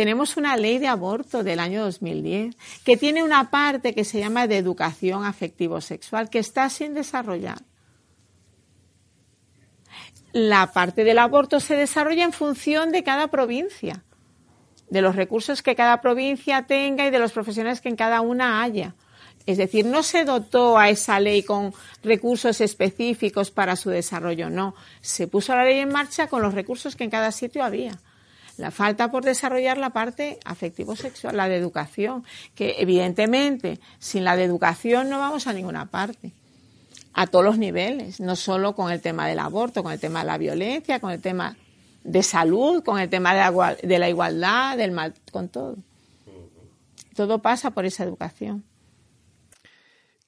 Tenemos 0.00 0.38
una 0.38 0.56
ley 0.56 0.78
de 0.78 0.88
aborto 0.88 1.44
del 1.44 1.60
año 1.60 1.82
2010 1.82 2.56
que 2.86 2.96
tiene 2.96 3.22
una 3.22 3.50
parte 3.50 3.94
que 3.94 4.06
se 4.06 4.18
llama 4.18 4.46
de 4.46 4.56
educación 4.56 5.26
afectivo-sexual 5.26 6.30
que 6.30 6.38
está 6.38 6.70
sin 6.70 6.94
desarrollar. 6.94 7.58
La 10.32 10.72
parte 10.72 11.04
del 11.04 11.18
aborto 11.18 11.60
se 11.60 11.76
desarrolla 11.76 12.24
en 12.24 12.32
función 12.32 12.92
de 12.92 13.04
cada 13.04 13.26
provincia, 13.26 14.02
de 14.88 15.02
los 15.02 15.16
recursos 15.16 15.62
que 15.62 15.76
cada 15.76 16.00
provincia 16.00 16.62
tenga 16.62 17.06
y 17.06 17.10
de 17.10 17.18
los 17.18 17.32
profesionales 17.32 17.82
que 17.82 17.90
en 17.90 17.96
cada 17.96 18.22
una 18.22 18.62
haya. 18.62 18.94
Es 19.44 19.58
decir, 19.58 19.84
no 19.84 20.02
se 20.02 20.24
dotó 20.24 20.78
a 20.78 20.88
esa 20.88 21.20
ley 21.20 21.42
con 21.42 21.74
recursos 22.02 22.62
específicos 22.62 23.50
para 23.50 23.76
su 23.76 23.90
desarrollo, 23.90 24.48
no. 24.48 24.74
Se 25.02 25.28
puso 25.28 25.54
la 25.54 25.64
ley 25.64 25.80
en 25.80 25.92
marcha 25.92 26.26
con 26.26 26.40
los 26.40 26.54
recursos 26.54 26.96
que 26.96 27.04
en 27.04 27.10
cada 27.10 27.32
sitio 27.32 27.62
había. 27.62 27.98
La 28.60 28.70
falta 28.70 29.10
por 29.10 29.24
desarrollar 29.24 29.78
la 29.78 29.90
parte 29.90 30.38
afectivo-sexual, 30.44 31.34
la 31.34 31.48
de 31.48 31.56
educación, 31.56 32.26
que 32.54 32.76
evidentemente 32.78 33.80
sin 33.98 34.22
la 34.22 34.36
de 34.36 34.44
educación 34.44 35.08
no 35.08 35.18
vamos 35.18 35.46
a 35.46 35.54
ninguna 35.54 35.86
parte 35.86 36.32
a 37.14 37.26
todos 37.26 37.42
los 37.42 37.56
niveles, 37.56 38.20
no 38.20 38.36
solo 38.36 38.74
con 38.74 38.92
el 38.92 39.00
tema 39.00 39.26
del 39.26 39.38
aborto, 39.38 39.82
con 39.82 39.92
el 39.92 39.98
tema 39.98 40.20
de 40.20 40.26
la 40.26 40.36
violencia, 40.36 41.00
con 41.00 41.10
el 41.10 41.22
tema 41.22 41.56
de 42.04 42.22
salud, 42.22 42.84
con 42.84 43.00
el 43.00 43.08
tema 43.08 43.32
de 43.32 43.98
la, 43.98 44.08
igualdad, 44.10 44.76
del 44.76 44.92
mal, 44.92 45.14
con 45.32 45.48
todo. 45.48 45.76
Todo 47.14 47.40
pasa 47.40 47.70
por 47.70 47.86
esa 47.86 48.04
educación. 48.04 48.64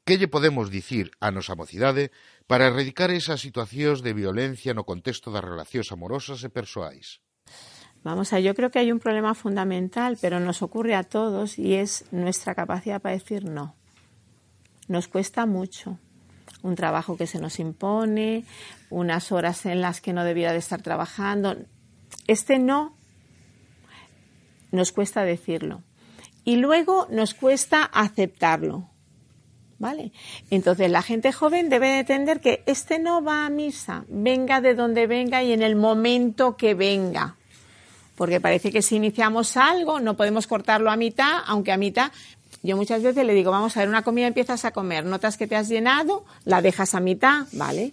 Que 0.04 0.16
lle 0.16 0.26
podemos 0.26 0.72
dicir 0.72 1.12
a 1.20 1.30
nosa 1.30 1.54
mocidade 1.54 2.10
para 2.48 2.66
erradicar 2.66 3.12
esas 3.12 3.44
situacións 3.44 4.00
de 4.00 4.16
violencia 4.16 4.72
no 4.72 4.88
contexto 4.88 5.28
das 5.30 5.44
relacións 5.44 5.92
amorosas 5.92 6.40
e 6.42 6.50
persoais? 6.50 7.20
Vamos 8.04 8.32
a, 8.32 8.40
yo 8.40 8.54
creo 8.54 8.70
que 8.70 8.80
hay 8.80 8.90
un 8.90 8.98
problema 8.98 9.34
fundamental, 9.34 10.18
pero 10.20 10.40
nos 10.40 10.62
ocurre 10.62 10.94
a 10.94 11.04
todos 11.04 11.58
y 11.58 11.74
es 11.74 12.04
nuestra 12.10 12.54
capacidad 12.54 13.00
para 13.00 13.14
decir 13.14 13.44
no. 13.44 13.76
Nos 14.88 15.06
cuesta 15.06 15.46
mucho 15.46 15.98
un 16.62 16.74
trabajo 16.74 17.16
que 17.16 17.26
se 17.26 17.38
nos 17.38 17.58
impone, 17.58 18.44
unas 18.90 19.32
horas 19.32 19.66
en 19.66 19.80
las 19.80 20.00
que 20.00 20.12
no 20.12 20.24
debiera 20.24 20.52
de 20.52 20.58
estar 20.58 20.82
trabajando. 20.82 21.56
Este 22.26 22.58
no 22.58 22.96
nos 24.70 24.92
cuesta 24.92 25.24
decirlo. 25.24 25.82
Y 26.44 26.56
luego 26.56 27.06
nos 27.10 27.34
cuesta 27.34 27.84
aceptarlo. 27.84 28.88
¿Vale? 29.78 30.12
Entonces 30.50 30.90
la 30.90 31.02
gente 31.02 31.32
joven 31.32 31.68
debe 31.68 31.98
entender 31.98 32.40
que 32.40 32.62
este 32.66 33.00
no 33.00 33.22
va 33.22 33.46
a 33.46 33.50
misa, 33.50 34.04
venga 34.08 34.60
de 34.60 34.76
donde 34.76 35.08
venga 35.08 35.42
y 35.42 35.52
en 35.52 35.62
el 35.62 35.74
momento 35.74 36.56
que 36.56 36.74
venga. 36.74 37.36
Porque 38.16 38.40
parece 38.40 38.70
que 38.70 38.82
si 38.82 38.96
iniciamos 38.96 39.56
algo 39.56 40.00
no 40.00 40.16
podemos 40.16 40.46
cortarlo 40.46 40.90
a 40.90 40.96
mitad, 40.96 41.40
aunque 41.46 41.72
a 41.72 41.76
mitad 41.76 42.12
yo 42.62 42.76
muchas 42.76 43.02
veces 43.02 43.26
le 43.26 43.34
digo, 43.34 43.50
vamos 43.50 43.76
a 43.76 43.80
ver, 43.80 43.88
una 43.88 44.02
comida 44.02 44.26
empiezas 44.26 44.64
a 44.64 44.70
comer, 44.70 45.04
notas 45.04 45.36
que 45.36 45.46
te 45.46 45.56
has 45.56 45.68
llenado, 45.68 46.24
la 46.44 46.62
dejas 46.62 46.94
a 46.94 47.00
mitad, 47.00 47.46
¿vale? 47.52 47.92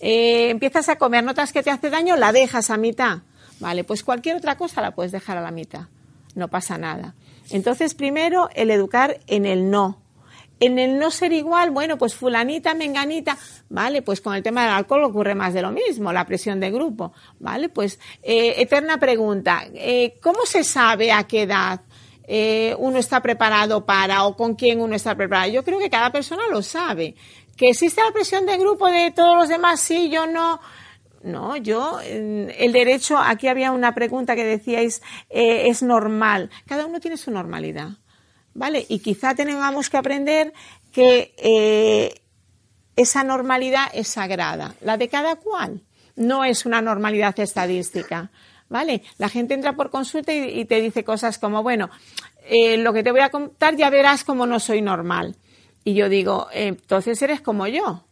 Eh, 0.00 0.48
empiezas 0.48 0.88
a 0.88 0.96
comer, 0.96 1.22
notas 1.22 1.52
que 1.52 1.62
te 1.62 1.70
hace 1.70 1.90
daño, 1.90 2.16
la 2.16 2.32
dejas 2.32 2.70
a 2.70 2.78
mitad, 2.78 3.18
¿vale? 3.60 3.84
Pues 3.84 4.02
cualquier 4.02 4.36
otra 4.36 4.56
cosa 4.56 4.80
la 4.80 4.94
puedes 4.94 5.12
dejar 5.12 5.36
a 5.36 5.42
la 5.42 5.50
mitad, 5.50 5.88
no 6.34 6.48
pasa 6.48 6.78
nada. 6.78 7.14
Entonces, 7.50 7.94
primero, 7.94 8.48
el 8.54 8.70
educar 8.70 9.20
en 9.26 9.44
el 9.44 9.70
no. 9.70 10.00
En 10.58 10.78
el 10.78 10.98
no 10.98 11.10
ser 11.10 11.32
igual, 11.32 11.70
bueno, 11.70 11.98
pues 11.98 12.14
fulanita, 12.14 12.74
menganita, 12.74 13.36
¿vale? 13.68 14.00
Pues 14.00 14.22
con 14.22 14.34
el 14.34 14.42
tema 14.42 14.62
del 14.62 14.72
alcohol 14.72 15.04
ocurre 15.04 15.34
más 15.34 15.52
de 15.52 15.60
lo 15.60 15.70
mismo, 15.70 16.12
la 16.12 16.24
presión 16.24 16.60
de 16.60 16.70
grupo, 16.70 17.12
¿vale? 17.38 17.68
Pues 17.68 17.98
eh, 18.22 18.54
eterna 18.56 18.98
pregunta, 18.98 19.66
eh, 19.74 20.18
¿cómo 20.22 20.46
se 20.46 20.64
sabe 20.64 21.12
a 21.12 21.24
qué 21.24 21.42
edad 21.42 21.82
eh, 22.26 22.74
uno 22.78 22.98
está 22.98 23.20
preparado 23.22 23.86
para 23.86 24.24
o 24.24 24.36
con 24.36 24.54
quién 24.54 24.80
uno 24.80 24.96
está 24.96 25.14
preparado. 25.14 25.52
Yo 25.52 25.64
creo 25.64 25.78
que 25.78 25.90
cada 25.90 26.10
persona 26.10 26.42
lo 26.50 26.62
sabe. 26.62 27.14
Que 27.56 27.70
existe 27.70 28.02
la 28.02 28.12
presión 28.12 28.44
de 28.46 28.58
grupo 28.58 28.88
de 28.88 29.12
todos 29.12 29.36
los 29.36 29.48
demás, 29.48 29.80
sí, 29.80 30.10
yo 30.10 30.26
no. 30.26 30.60
No, 31.22 31.56
yo, 31.56 31.98
el 32.00 32.72
derecho, 32.72 33.18
aquí 33.18 33.48
había 33.48 33.72
una 33.72 33.94
pregunta 33.94 34.36
que 34.36 34.44
decíais, 34.44 35.02
eh, 35.28 35.68
es 35.68 35.82
normal. 35.82 36.50
Cada 36.66 36.86
uno 36.86 37.00
tiene 37.00 37.16
su 37.16 37.32
normalidad, 37.32 37.88
¿vale? 38.56 38.84
Y 38.88 38.98
quizá 38.98 39.34
tengamos 39.34 39.90
que 39.90 39.96
aprender 39.96 40.52
que 40.92 41.34
eh, 41.38 42.14
esa 42.96 43.22
normalidad 43.22 43.88
es 43.92 44.08
sagrada, 44.08 44.74
la 44.80 44.96
de 44.96 45.08
cada 45.08 45.36
cual. 45.36 45.82
No 46.16 46.44
es 46.44 46.64
una 46.64 46.80
normalidad 46.80 47.38
estadística. 47.38 48.30
¿vale? 48.68 49.02
La 49.18 49.28
gente 49.28 49.54
entra 49.54 49.74
por 49.74 49.90
consulta 49.90 50.32
y, 50.32 50.64
te 50.64 50.80
dice 50.80 51.04
cosas 51.04 51.38
como, 51.38 51.62
bueno, 51.62 51.90
eh, 52.48 52.78
lo 52.78 52.92
que 52.92 53.02
te 53.02 53.12
voy 53.12 53.20
a 53.20 53.28
contar 53.28 53.76
ya 53.76 53.90
verás 53.90 54.24
como 54.24 54.46
no 54.46 54.58
soy 54.58 54.80
normal. 54.80 55.36
Y 55.84 55.94
yo 55.94 56.08
digo, 56.08 56.48
entonces 56.52 57.20
eres 57.22 57.40
como 57.40 57.66
yo. 57.66 58.04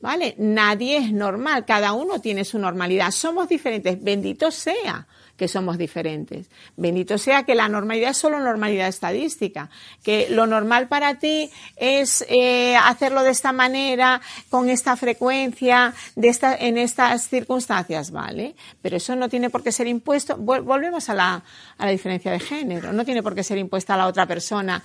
¿Vale? 0.00 0.36
Nadie 0.38 0.98
es 0.98 1.12
normal, 1.12 1.64
cada 1.64 1.92
uno 1.92 2.20
tiene 2.20 2.44
su 2.44 2.58
normalidad. 2.58 3.10
Somos 3.10 3.48
diferentes, 3.48 4.02
bendito 4.02 4.52
sea 4.52 5.08
que 5.38 5.48
somos 5.48 5.78
diferentes. 5.78 6.50
Bendito 6.76 7.16
sea 7.16 7.44
que 7.44 7.54
la 7.54 7.68
normalidad 7.68 8.10
es 8.10 8.18
solo 8.18 8.40
normalidad 8.40 8.88
estadística, 8.88 9.70
que 10.02 10.26
lo 10.28 10.46
normal 10.46 10.88
para 10.88 11.18
ti 11.18 11.50
es 11.76 12.26
eh, 12.28 12.76
hacerlo 12.76 13.22
de 13.22 13.30
esta 13.30 13.52
manera, 13.52 14.20
con 14.50 14.68
esta 14.68 14.96
frecuencia, 14.96 15.94
de 16.16 16.28
esta, 16.28 16.56
en 16.56 16.76
estas 16.76 17.28
circunstancias, 17.28 18.10
¿vale? 18.10 18.56
Pero 18.82 18.96
eso 18.96 19.14
no 19.14 19.28
tiene 19.28 19.48
por 19.48 19.62
qué 19.62 19.70
ser 19.70 19.86
impuesto. 19.86 20.36
Volvemos 20.36 21.08
a 21.08 21.14
la, 21.14 21.42
a 21.78 21.86
la 21.86 21.92
diferencia 21.92 22.32
de 22.32 22.40
género, 22.40 22.92
no 22.92 23.04
tiene 23.04 23.22
por 23.22 23.34
qué 23.34 23.44
ser 23.44 23.58
impuesta 23.58 23.94
a 23.94 23.96
la 23.96 24.08
otra 24.08 24.26
persona 24.26 24.82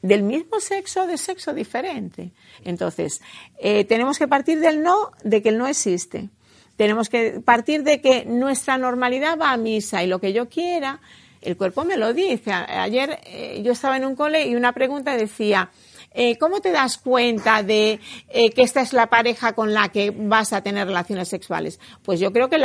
del 0.00 0.22
mismo 0.22 0.60
sexo 0.60 1.02
o 1.02 1.06
de 1.06 1.18
sexo 1.18 1.52
diferente. 1.52 2.30
Entonces, 2.64 3.20
eh, 3.58 3.84
tenemos 3.84 4.18
que 4.18 4.28
partir 4.28 4.60
del 4.60 4.82
no, 4.82 5.12
de 5.22 5.42
que 5.42 5.50
el 5.50 5.58
no 5.58 5.66
existe. 5.66 6.30
Tenemos 6.76 7.08
que 7.08 7.40
partir 7.44 7.82
de 7.82 8.00
que 8.00 8.24
nuestra 8.24 8.78
normalidad 8.78 9.38
va 9.38 9.52
a 9.52 9.56
misa 9.56 10.02
y 10.02 10.06
lo 10.06 10.20
que 10.20 10.32
yo 10.32 10.48
quiera, 10.48 11.00
el 11.40 11.56
cuerpo 11.56 11.84
me 11.84 11.96
lo 11.96 12.12
dice. 12.12 12.52
Ayer 12.52 13.20
eh, 13.24 13.62
yo 13.64 13.72
estaba 13.72 13.96
en 13.96 14.04
un 14.04 14.16
cole 14.16 14.46
y 14.46 14.56
una 14.56 14.72
pregunta 14.72 15.16
decía, 15.16 15.70
eh, 16.12 16.36
¿cómo 16.38 16.60
te 16.60 16.72
das 16.72 16.98
cuenta 16.98 17.62
de 17.62 18.00
eh, 18.28 18.50
que 18.50 18.62
esta 18.62 18.80
es 18.80 18.92
la 18.92 19.06
pareja 19.06 19.52
con 19.54 19.72
la 19.72 19.88
que 19.88 20.10
vas 20.10 20.52
a 20.52 20.62
tener 20.62 20.86
relaciones 20.86 21.28
sexuales? 21.28 21.78
Pues 22.02 22.20
yo 22.20 22.32
creo 22.32 22.50
que 22.50 22.60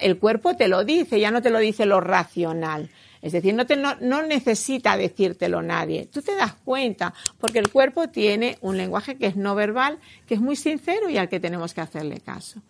el 0.00 0.18
cuerpo 0.18 0.56
te 0.56 0.68
lo 0.68 0.84
dice, 0.84 1.20
ya 1.20 1.30
no 1.30 1.40
te 1.40 1.50
lo 1.50 1.58
dice 1.58 1.86
lo 1.86 2.00
racional. 2.00 2.90
Es 3.22 3.32
decir, 3.32 3.54
no, 3.54 3.66
te, 3.66 3.76
no, 3.76 3.96
no, 4.00 4.22
necesita 4.22 4.96
decírtelo 4.96 5.60
nadie. 5.60 6.06
Tú 6.06 6.22
te 6.22 6.34
das 6.34 6.54
cuenta, 6.64 7.12
porque 7.38 7.58
el 7.58 7.68
cuerpo 7.68 8.08
tiene 8.08 8.56
un 8.62 8.78
lenguaje 8.78 9.16
que 9.16 9.26
es 9.26 9.36
no 9.36 9.54
verbal, 9.54 9.98
que 10.26 10.34
es 10.34 10.40
muy 10.40 10.56
sincero 10.56 11.10
y 11.10 11.18
al 11.18 11.28
que 11.28 11.38
tenemos 11.38 11.74
que 11.74 11.82
hacerle 11.82 12.20
caso. 12.20 12.62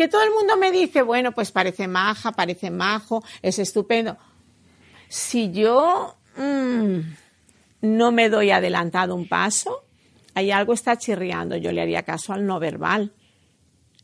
Que 0.00 0.08
todo 0.08 0.22
el 0.22 0.30
mundo 0.30 0.56
me 0.56 0.72
dice, 0.72 1.02
bueno, 1.02 1.32
pues 1.32 1.52
parece 1.52 1.86
maja, 1.86 2.32
parece 2.32 2.70
majo, 2.70 3.22
es 3.42 3.58
estupendo. 3.58 4.16
Si 5.10 5.52
yo 5.52 6.16
mm, 6.38 7.00
no 7.82 8.10
me 8.10 8.30
doy 8.30 8.50
adelantado 8.50 9.14
un 9.14 9.28
paso, 9.28 9.84
hay 10.32 10.52
algo 10.52 10.72
está 10.72 10.96
chirriando, 10.96 11.54
yo 11.58 11.70
le 11.70 11.82
haría 11.82 12.02
caso 12.02 12.32
al 12.32 12.46
no 12.46 12.58
verbal. 12.58 13.12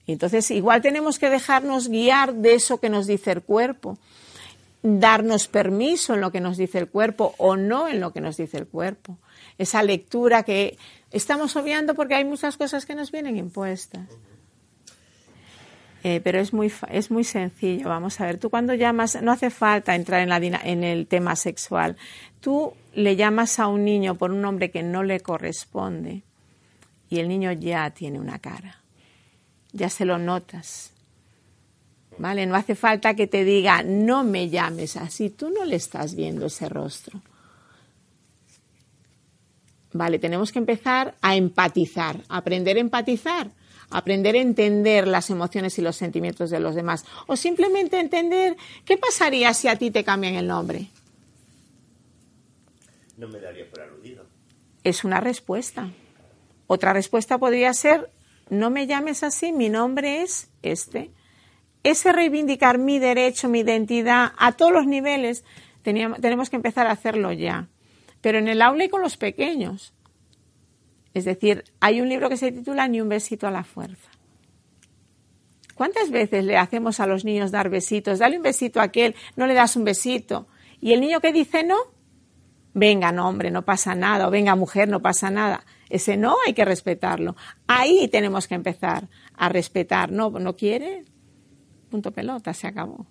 Entonces, 0.06 0.50
igual 0.50 0.82
tenemos 0.82 1.18
que 1.18 1.30
dejarnos 1.30 1.88
guiar 1.88 2.35
de 2.35 2.56
eso 2.56 2.78
que 2.78 2.90
nos 2.90 3.06
dice 3.06 3.32
el 3.32 3.40
cuerpo, 3.40 3.96
darnos 4.82 5.48
permiso 5.48 6.12
en 6.12 6.20
lo 6.20 6.30
que 6.30 6.42
nos 6.42 6.59
dice 6.59 6.78
el 6.78 6.88
cuerpo 6.88 7.35
o 7.38 7.56
no 7.56 7.88
en 7.88 8.00
lo 8.00 8.12
que 8.12 8.20
nos 8.20 8.37
dice 8.37 8.59
el 8.59 8.66
cuerpo. 8.66 9.16
Esa 9.56 9.82
lectura 9.82 10.42
que 10.42 10.76
estamos 11.11 11.56
obviando 11.56 11.94
porque 11.94 12.16
hay 12.16 12.26
muchas 12.26 12.59
cosas 12.59 12.85
que 12.85 12.94
nos 12.94 13.11
vienen 13.11 13.38
impuestas. 13.38 14.06
Eh, 16.04 16.20
pero 16.22 16.38
es 16.38 16.52
muy, 16.52 16.72
es 16.90 17.11
muy 17.11 17.24
sencillo. 17.24 17.88
Vamos 17.88 18.20
a 18.20 18.26
ver, 18.26 18.38
tú 18.38 18.50
cuando 18.50 18.74
llamas, 18.74 19.20
no 19.22 19.32
hace 19.32 19.50
falta 19.50 19.94
entrar 19.94 20.20
en, 20.20 20.28
la, 20.28 20.61
en 20.62 20.85
el 20.85 21.06
tema 21.06 21.35
sexual. 21.37 21.96
Tú 22.40 22.74
le 22.94 23.16
llamas 23.16 23.59
a 23.59 23.66
un 23.66 23.85
niño 23.85 24.14
por 24.16 24.30
un 24.30 24.40
nombre 24.40 24.70
que 24.70 24.82
no 24.82 25.02
le 25.02 25.20
corresponde 25.20 26.22
y 27.09 27.18
el 27.18 27.28
niño 27.28 27.52
ya 27.52 27.90
tiene 27.90 28.20
una 28.20 28.38
cara. 28.38 28.80
Ya 29.72 29.90
se 29.90 30.04
lo 30.04 30.18
notas. 30.18 30.92
¿Vale? 32.18 32.46
No 32.46 32.54
hace 32.54 32.74
falta 32.74 33.14
que 33.14 33.26
te 33.26 33.44
diga, 33.44 33.82
no 33.82 34.24
me 34.24 34.48
llames 34.48 34.96
así. 34.96 35.30
Tú 35.30 35.50
no 35.50 35.64
le 35.64 35.76
estás 35.76 36.14
viendo 36.14 36.46
ese 36.46 36.68
rostro. 36.68 37.20
Vale, 39.92 40.18
tenemos 40.18 40.52
que 40.52 40.59
empezar 40.59 41.14
a 41.20 41.37
empatizar, 41.37 42.20
aprender 42.28 42.76
a 42.76 42.80
empatizar 42.80 43.50
aprender 43.90 44.35
a 44.35 44.40
entender 44.40 45.07
las 45.07 45.31
emociones 45.31 45.79
y 45.79 45.83
los 45.83 45.96
sentimientos 45.96 46.51
de 46.51 46.61
los 46.61 46.75
demás. 46.75 47.05
O 47.27 47.37
simplemente 47.37 47.99
entender 47.99 48.57
qué 48.85 48.96
pasaría 48.96 49.55
si 49.55 49.68
a 49.68 49.77
ti 49.77 49.90
te 49.90 50.05
cambian 50.05 50.35
el 50.35 50.46
nombre. 50.46 50.88
No 53.16 53.29
me 53.29 53.40
daría 53.40 53.68
por 53.70 53.81
aludido. 53.81 54.25
Es 54.85 55.05
una 55.05 55.20
respuesta. 55.20 55.90
Otra 56.66 56.92
respuesta 56.92 57.38
podría 57.38 57.72
ser, 57.72 58.11
no 58.51 58.70
me 58.70 58.87
llames 58.87 59.22
así, 59.22 59.53
mi 59.53 59.68
nombre 59.68 60.22
es 60.22 60.51
este. 60.62 61.11
Ese 61.83 62.12
reivindicar 62.12 62.79
mi 62.79 62.99
derecho, 62.99 63.49
mi 63.49 63.61
identidad 63.61 64.33
a 64.37 64.53
todos 64.53 64.72
los 64.72 64.87
niveles, 64.87 65.44
tenemos 65.83 66.51
que 66.51 66.57
empezar 66.57 66.88
a 66.88 66.92
hacerlo 66.92 67.33
ya. 67.33 67.68
Pero 68.20 68.38
en 68.38 68.49
el 68.49 68.61
aula 68.61 68.85
y 68.85 68.88
con 68.88 69.03
los 69.03 69.16
pequeños. 69.16 69.94
Es 71.16 71.24
decir, 71.24 71.64
hay 71.81 72.02
un 72.02 72.11
libro 72.11 72.29
que 72.29 72.37
se 72.37 72.52
titula 72.52 72.87
Ni 72.88 73.00
un 73.00 73.09
besito 73.09 73.46
a 73.46 73.50
la 73.50 73.64
fuerza. 73.64 74.11
¿Cuántas 75.74 76.11
veces 76.11 76.44
le 76.44 76.59
hacemos 76.59 77.00
a 77.00 77.07
los 77.07 77.24
niños 77.24 77.50
dar 77.50 77.70
besitos? 77.70 78.18
Dale 78.18 78.37
un 78.37 78.42
besito 78.42 78.81
a 78.81 78.83
aquel, 78.83 79.14
no 79.35 79.46
le 79.46 79.55
das 79.55 79.76
un 79.76 79.85
besito. 79.85 80.46
¿Y 80.79 80.92
el 80.92 81.00
niño 81.00 81.22
que 81.22 81.33
dice 81.33 81.64
no? 81.64 81.79
Venga, 82.74 83.12
no, 83.12 83.31
hombre, 83.31 83.50
no 83.50 83.64
pasa 83.64 83.94
nada. 83.94 84.29
O 84.29 84.31
venga, 84.31 84.57
mujer, 84.57 84.90
no 84.90 85.00
pasa 85.00 85.31
nada. 85.31 85.64
Ese 85.88 86.18
no 86.18 86.37
hay 86.46 86.52
que 86.52 86.66
respetarlo. 86.66 87.35
Ahí 87.66 88.09
tenemos 88.09 88.46
que 88.46 88.55
empezar 88.55 89.09
a 89.38 89.48
respetar. 89.48 90.12
No, 90.12 90.29
no 90.29 90.55
quiere. 90.55 91.07
Punto 91.88 92.11
pelota, 92.11 92.52
se 92.52 92.66
acabó. 92.66 93.07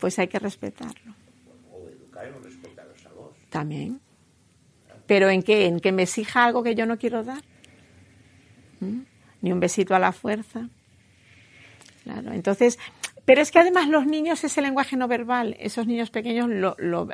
pues 0.00 0.18
hay 0.18 0.26
que 0.26 0.40
respetarlo. 0.40 1.14
O 1.72 1.88
educar 1.88 2.26
o 2.32 2.40
respetaros 2.42 3.06
a 3.06 3.12
vos. 3.12 3.30
También. 3.48 4.00
¿Pero 5.06 5.28
en 5.30 5.42
qué? 5.42 5.66
¿En 5.66 5.80
que 5.80 5.92
me 5.92 6.02
exija 6.02 6.44
algo 6.44 6.62
que 6.62 6.74
yo 6.74 6.86
no 6.86 6.98
quiero 6.98 7.22
dar? 7.22 7.42
¿Mm? 8.80 9.00
Ni 9.42 9.52
un 9.52 9.60
besito 9.60 9.94
a 9.94 9.98
la 9.98 10.12
fuerza. 10.12 10.68
Claro, 12.04 12.32
entonces, 12.32 12.78
pero 13.24 13.42
es 13.42 13.50
que 13.50 13.58
además 13.58 13.88
los 13.88 14.06
niños, 14.06 14.42
ese 14.44 14.62
lenguaje 14.62 14.96
no 14.96 15.08
verbal, 15.08 15.56
esos 15.58 15.86
niños 15.86 16.10
pequeños 16.10 16.48
lo, 16.48 16.76
lo, 16.78 17.08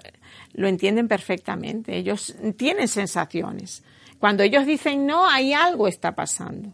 lo 0.52 0.68
entienden 0.68 1.08
perfectamente. 1.08 1.96
Ellos 1.96 2.34
tienen 2.56 2.88
sensaciones. 2.88 3.82
Cuando 4.18 4.42
ellos 4.42 4.66
dicen 4.66 5.06
no, 5.06 5.26
hay 5.26 5.52
algo 5.52 5.88
está 5.88 6.14
pasando. 6.14 6.72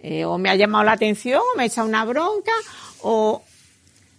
Eh, 0.00 0.26
o 0.26 0.36
me 0.36 0.50
ha 0.50 0.54
llamado 0.54 0.84
la 0.84 0.92
atención, 0.92 1.40
o 1.40 1.56
me 1.56 1.62
ha 1.62 1.66
echado 1.66 1.88
una 1.88 2.04
bronca, 2.04 2.52
o 3.00 3.42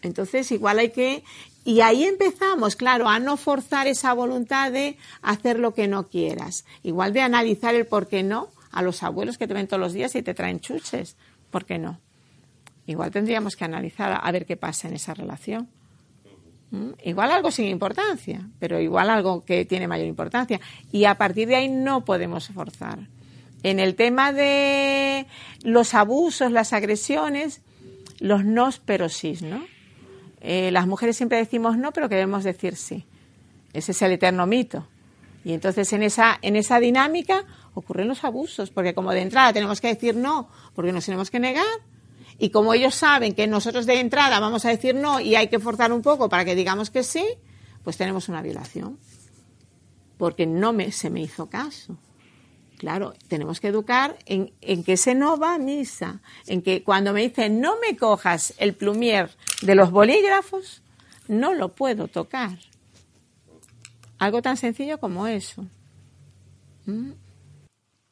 entonces 0.01 0.51
igual 0.51 0.79
hay 0.79 0.89
que 0.89 1.23
y 1.65 1.81
ahí 1.81 2.03
empezamos, 2.03 2.75
claro, 2.75 3.09
a 3.09 3.17
no 3.17 3.37
forzar 3.37 3.87
esa 3.87 4.13
voluntad 4.13 4.71
de 4.71 4.97
hacer 5.23 5.57
lo 5.57 5.73
que 5.73 5.87
no 5.87 6.07
quieras. 6.07 6.63
Igual 6.83 7.11
de 7.11 7.21
analizar 7.21 7.73
el 7.73 7.87
por 7.87 8.07
qué 8.07 8.21
no 8.21 8.49
a 8.71 8.83
los 8.83 9.01
abuelos 9.01 9.39
que 9.39 9.47
te 9.47 9.55
ven 9.55 9.67
todos 9.67 9.81
los 9.81 9.91
días 9.91 10.13
y 10.15 10.21
te 10.21 10.35
traen 10.35 10.59
chuches. 10.59 11.17
¿Por 11.49 11.65
qué 11.65 11.79
no? 11.79 11.99
Igual 12.85 13.09
tendríamos 13.09 13.55
que 13.55 13.65
analizar 13.65 14.21
a 14.21 14.31
ver 14.31 14.45
qué 14.45 14.57
pasa 14.57 14.87
en 14.87 14.93
esa 14.93 15.15
relación. 15.15 15.67
¿Mm? 16.69 16.89
Igual 17.03 17.31
algo 17.31 17.49
sin 17.49 17.65
importancia, 17.65 18.47
pero 18.59 18.79
igual 18.79 19.09
algo 19.09 19.43
que 19.43 19.65
tiene 19.65 19.87
mayor 19.87 20.05
importancia. 20.05 20.61
Y 20.91 21.05
a 21.05 21.15
partir 21.15 21.47
de 21.47 21.55
ahí 21.55 21.67
no 21.67 22.05
podemos 22.05 22.47
forzar. 22.49 22.99
En 23.63 23.79
el 23.79 23.95
tema 23.95 24.33
de 24.33 25.25
los 25.63 25.95
abusos, 25.95 26.51
las 26.51 26.73
agresiones, 26.73 27.61
los 28.19 28.45
nos 28.45 28.77
pero 28.77 29.09
sí, 29.09 29.35
¿no? 29.41 29.65
Eh, 30.47 30.69
las 30.69 30.85
mujeres 30.85 31.17
siempre 31.17 31.39
decimos 31.39 31.75
no, 31.75 31.91
pero 31.91 32.07
queremos 32.07 32.43
decir 32.43 32.75
sí. 32.75 33.03
Ese 33.73 33.93
es 33.93 34.01
el 34.03 34.11
eterno 34.11 34.45
mito. 34.45 34.87
Y 35.43 35.53
entonces 35.53 35.91
en 35.91 36.03
esa, 36.03 36.37
en 36.43 36.55
esa 36.55 36.79
dinámica 36.79 37.45
ocurren 37.73 38.07
los 38.07 38.23
abusos, 38.23 38.69
porque 38.69 38.93
como 38.93 39.11
de 39.11 39.21
entrada 39.21 39.53
tenemos 39.53 39.81
que 39.81 39.87
decir 39.87 40.15
no, 40.15 40.47
porque 40.75 40.91
nos 40.91 41.03
tenemos 41.03 41.31
que 41.31 41.39
negar, 41.39 41.65
y 42.37 42.51
como 42.51 42.75
ellos 42.75 42.93
saben 42.93 43.33
que 43.33 43.47
nosotros 43.47 43.87
de 43.87 43.99
entrada 43.99 44.39
vamos 44.39 44.65
a 44.65 44.69
decir 44.69 44.93
no 44.93 45.19
y 45.19 45.35
hay 45.35 45.47
que 45.47 45.59
forzar 45.59 45.91
un 45.91 46.01
poco 46.01 46.29
para 46.29 46.45
que 46.45 46.53
digamos 46.53 46.91
que 46.91 47.03
sí, 47.03 47.25
pues 47.83 47.97
tenemos 47.97 48.29
una 48.29 48.41
violación, 48.43 48.99
porque 50.17 50.45
no 50.45 50.73
me, 50.73 50.91
se 50.91 51.09
me 51.09 51.21
hizo 51.21 51.47
caso. 51.47 51.97
Claro, 52.77 53.13
tenemos 53.27 53.59
que 53.59 53.67
educar 53.67 54.17
en, 54.25 54.51
en, 54.61 54.83
que 54.83 54.93
ese 54.93 55.15
no 55.15 55.37
va 55.37 55.55
a 55.55 55.59
misa, 55.59 56.19
en 56.45 56.61
que 56.61 56.83
cuando 56.83 57.13
me 57.13 57.21
dicen 57.21 57.61
no 57.61 57.77
me 57.79 57.95
cojas 57.95 58.53
el 58.57 58.73
plumier 58.73 59.29
de 59.61 59.75
los 59.75 59.91
bolígrafos, 59.91 60.81
no 61.27 61.53
lo 61.53 61.73
puedo 61.73 62.07
tocar. 62.07 62.59
Algo 64.17 64.41
tan 64.41 64.57
sencillo 64.57 64.99
como 64.99 65.27
eso. 65.27 65.65
¿Mm? 66.85 67.11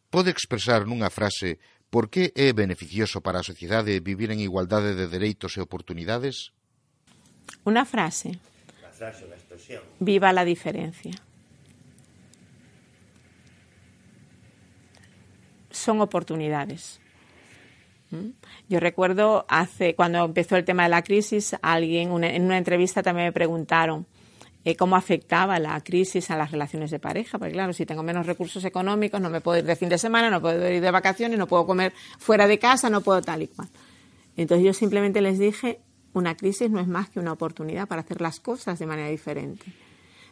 Pode 0.10 0.30
expresar 0.30 0.86
nunha 0.86 1.10
frase 1.10 1.58
por 1.90 2.10
que 2.10 2.34
é 2.38 2.54
beneficioso 2.54 3.22
para 3.22 3.42
a 3.42 3.46
sociedade 3.46 3.98
vivir 4.00 4.30
en 4.30 4.42
igualdade 4.42 4.94
de 4.94 5.10
dereitos 5.10 5.58
e 5.58 5.60
oportunidades? 5.62 6.54
Unha 7.66 7.86
frase. 7.86 8.38
La 8.82 8.94
frase, 8.94 9.26
la 9.26 9.38
expresión. 9.38 9.82
Viva 9.98 10.30
la 10.34 10.46
diferencia. 10.46 11.14
Son 15.84 16.02
oportunidades. 16.02 17.00
¿Mm? 18.12 18.30
Yo 18.70 18.80
recuerdo 18.80 19.46
hace 19.50 19.96
cuando 19.96 20.24
empezó 20.24 20.56
el 20.56 20.66
tema 20.66 20.84
de 20.84 20.90
la 20.90 21.04
crisis, 21.04 21.56
alguien 21.62 22.24
en 22.24 22.44
una 22.44 22.58
entrevista 22.58 23.04
también 23.04 23.28
me 23.28 23.32
preguntaron 23.32 24.06
eh, 24.66 24.78
cómo 24.78 24.96
afectaba 24.96 25.60
la 25.60 25.82
crisis 25.82 26.32
a 26.32 26.38
las 26.38 26.52
relaciones 26.52 26.90
de 26.90 26.98
pareja, 26.98 27.38
porque 27.38 27.54
claro, 27.54 27.74
si 27.74 27.86
tengo 27.86 28.02
menos 28.02 28.26
recursos 28.26 28.64
económicos, 28.64 29.20
no 29.20 29.30
me 29.30 29.42
puedo 29.42 29.60
ir 29.60 29.66
de 29.66 29.76
fin 29.76 29.90
de 29.90 29.98
semana, 29.98 30.30
no 30.30 30.40
puedo 30.40 30.72
ir 30.72 30.82
de 30.82 30.92
vacaciones, 30.92 31.38
no 31.38 31.48
puedo 31.48 31.66
comer 31.66 31.92
fuera 32.18 32.48
de 32.48 32.60
casa, 32.60 32.90
no 32.90 33.02
puedo 33.02 33.22
tal 33.22 33.42
y 33.42 33.48
cual. 33.48 33.68
Entonces 34.38 34.66
yo 34.66 34.74
simplemente 34.74 35.20
les 35.20 35.38
dije, 35.38 35.82
una 36.14 36.38
crisis 36.38 36.70
no 36.70 36.80
es 36.80 36.88
más 36.88 37.10
que 37.10 37.20
una 37.20 37.34
oportunidad 37.34 37.90
para 37.90 38.02
hacer 38.02 38.22
las 38.22 38.40
cosas 38.40 38.80
de 38.80 38.86
manera 38.86 39.10
diferente. 39.10 39.66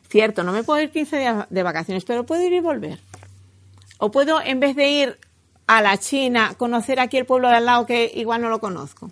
Cierto, 0.07 0.43
no 0.43 0.53
me 0.53 0.63
puedo 0.63 0.81
ir 0.81 0.91
15 0.91 1.19
días 1.19 1.47
de 1.49 1.63
vacaciones, 1.63 2.05
pero 2.05 2.25
puedo 2.25 2.41
ir 2.41 2.53
y 2.53 2.59
volver. 2.61 2.99
O 3.97 4.11
puedo, 4.11 4.41
en 4.41 4.59
vez 4.61 4.77
de 4.77 4.89
ir 4.89 5.17
a 5.67 5.81
la 5.81 5.97
China, 5.97 6.55
conocer 6.57 6.99
aquí 6.99 7.17
el 7.17 7.25
pueblo 7.25 7.49
de 7.49 7.55
al 7.55 7.65
lado 7.65 7.85
que 7.85 8.11
igual 8.15 8.41
no 8.41 8.49
lo 8.49 8.59
conozco. 8.59 9.09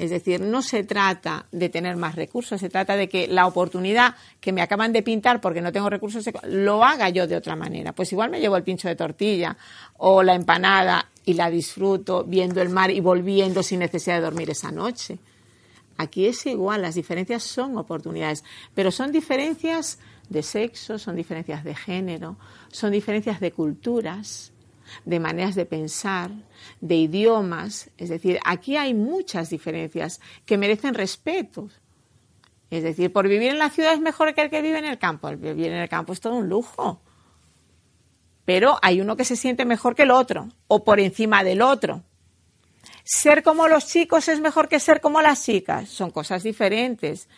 Es 0.00 0.08
decir, 0.08 0.40
no 0.40 0.62
se 0.62 0.82
trata 0.82 1.44
de 1.52 1.68
tener 1.68 1.96
más 1.96 2.14
recursos, 2.14 2.58
se 2.58 2.70
trata 2.70 2.96
de 2.96 3.06
que 3.06 3.28
la 3.28 3.46
oportunidad 3.46 4.14
que 4.40 4.50
me 4.50 4.62
acaban 4.62 4.94
de 4.94 5.02
pintar 5.02 5.42
porque 5.42 5.60
no 5.60 5.72
tengo 5.72 5.90
recursos 5.90 6.24
lo 6.44 6.82
haga 6.82 7.10
yo 7.10 7.26
de 7.26 7.36
otra 7.36 7.54
manera. 7.54 7.92
Pues 7.92 8.10
igual 8.12 8.30
me 8.30 8.40
llevo 8.40 8.56
el 8.56 8.62
pincho 8.62 8.88
de 8.88 8.96
tortilla 8.96 9.58
o 9.98 10.22
la 10.22 10.34
empanada 10.34 11.06
y 11.26 11.34
la 11.34 11.50
disfruto 11.50 12.24
viendo 12.24 12.62
el 12.62 12.70
mar 12.70 12.90
y 12.90 13.00
volviendo 13.00 13.62
sin 13.62 13.80
necesidad 13.80 14.16
de 14.16 14.22
dormir 14.22 14.48
esa 14.48 14.70
noche. 14.72 15.18
Aquí 15.98 16.24
es 16.24 16.46
igual, 16.46 16.80
las 16.80 16.94
diferencias 16.94 17.42
son 17.42 17.76
oportunidades, 17.76 18.42
pero 18.74 18.90
son 18.90 19.12
diferencias 19.12 19.98
de 20.30 20.42
sexo, 20.42 20.98
son 20.98 21.14
diferencias 21.14 21.62
de 21.62 21.74
género, 21.74 22.36
son 22.72 22.92
diferencias 22.92 23.38
de 23.38 23.52
culturas 23.52 24.50
de 25.04 25.20
maneras 25.20 25.54
de 25.54 25.66
pensar, 25.66 26.30
de 26.80 26.96
idiomas. 26.96 27.90
Es 27.98 28.08
decir, 28.08 28.38
aquí 28.44 28.76
hay 28.76 28.94
muchas 28.94 29.50
diferencias 29.50 30.20
que 30.46 30.58
merecen 30.58 30.94
respeto. 30.94 31.68
Es 32.70 32.82
decir, 32.82 33.12
por 33.12 33.28
vivir 33.28 33.50
en 33.50 33.58
la 33.58 33.70
ciudad 33.70 33.94
es 33.94 34.00
mejor 34.00 34.34
que 34.34 34.42
el 34.42 34.50
que 34.50 34.62
vive 34.62 34.78
en 34.78 34.84
el 34.84 34.98
campo. 34.98 35.28
El 35.28 35.36
vivir 35.36 35.66
en 35.66 35.78
el 35.78 35.88
campo 35.88 36.12
es 36.12 36.20
todo 36.20 36.34
un 36.34 36.48
lujo. 36.48 37.00
Pero 38.44 38.78
hay 38.82 39.00
uno 39.00 39.16
que 39.16 39.24
se 39.24 39.36
siente 39.36 39.64
mejor 39.64 39.94
que 39.94 40.02
el 40.02 40.10
otro 40.10 40.48
o 40.68 40.84
por 40.84 41.00
encima 41.00 41.44
del 41.44 41.62
otro. 41.62 42.02
Ser 43.04 43.42
como 43.42 43.68
los 43.68 43.86
chicos 43.86 44.28
es 44.28 44.40
mejor 44.40 44.68
que 44.68 44.80
ser 44.80 45.00
como 45.00 45.20
las 45.20 45.44
chicas. 45.44 45.88
Son 45.88 46.10
cosas 46.10 46.42
diferentes. 46.42 47.28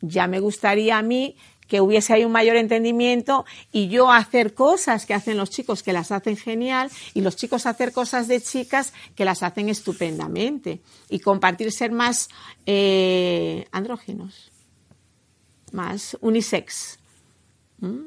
Ya 0.00 0.26
me 0.26 0.40
gustaría 0.40 0.98
a 0.98 1.02
mí 1.02 1.36
que 1.68 1.80
hubiese 1.80 2.14
ahí 2.14 2.24
un 2.24 2.32
mayor 2.32 2.56
entendimiento 2.56 3.44
y 3.70 3.88
yo 3.88 4.10
hacer 4.10 4.54
cosas 4.54 5.06
que 5.06 5.14
hacen 5.14 5.36
los 5.36 5.50
chicos 5.50 5.82
que 5.82 5.92
las 5.92 6.10
hacen 6.10 6.36
genial 6.36 6.90
y 7.14 7.20
los 7.20 7.36
chicos 7.36 7.66
hacer 7.66 7.92
cosas 7.92 8.26
de 8.26 8.40
chicas 8.40 8.92
que 9.14 9.24
las 9.24 9.42
hacen 9.42 9.68
estupendamente 9.68 10.80
y 11.10 11.20
compartir 11.20 11.70
ser 11.70 11.92
más 11.92 12.28
eh, 12.66 13.68
andróginos, 13.70 14.50
más 15.70 16.16
unisex. 16.20 16.98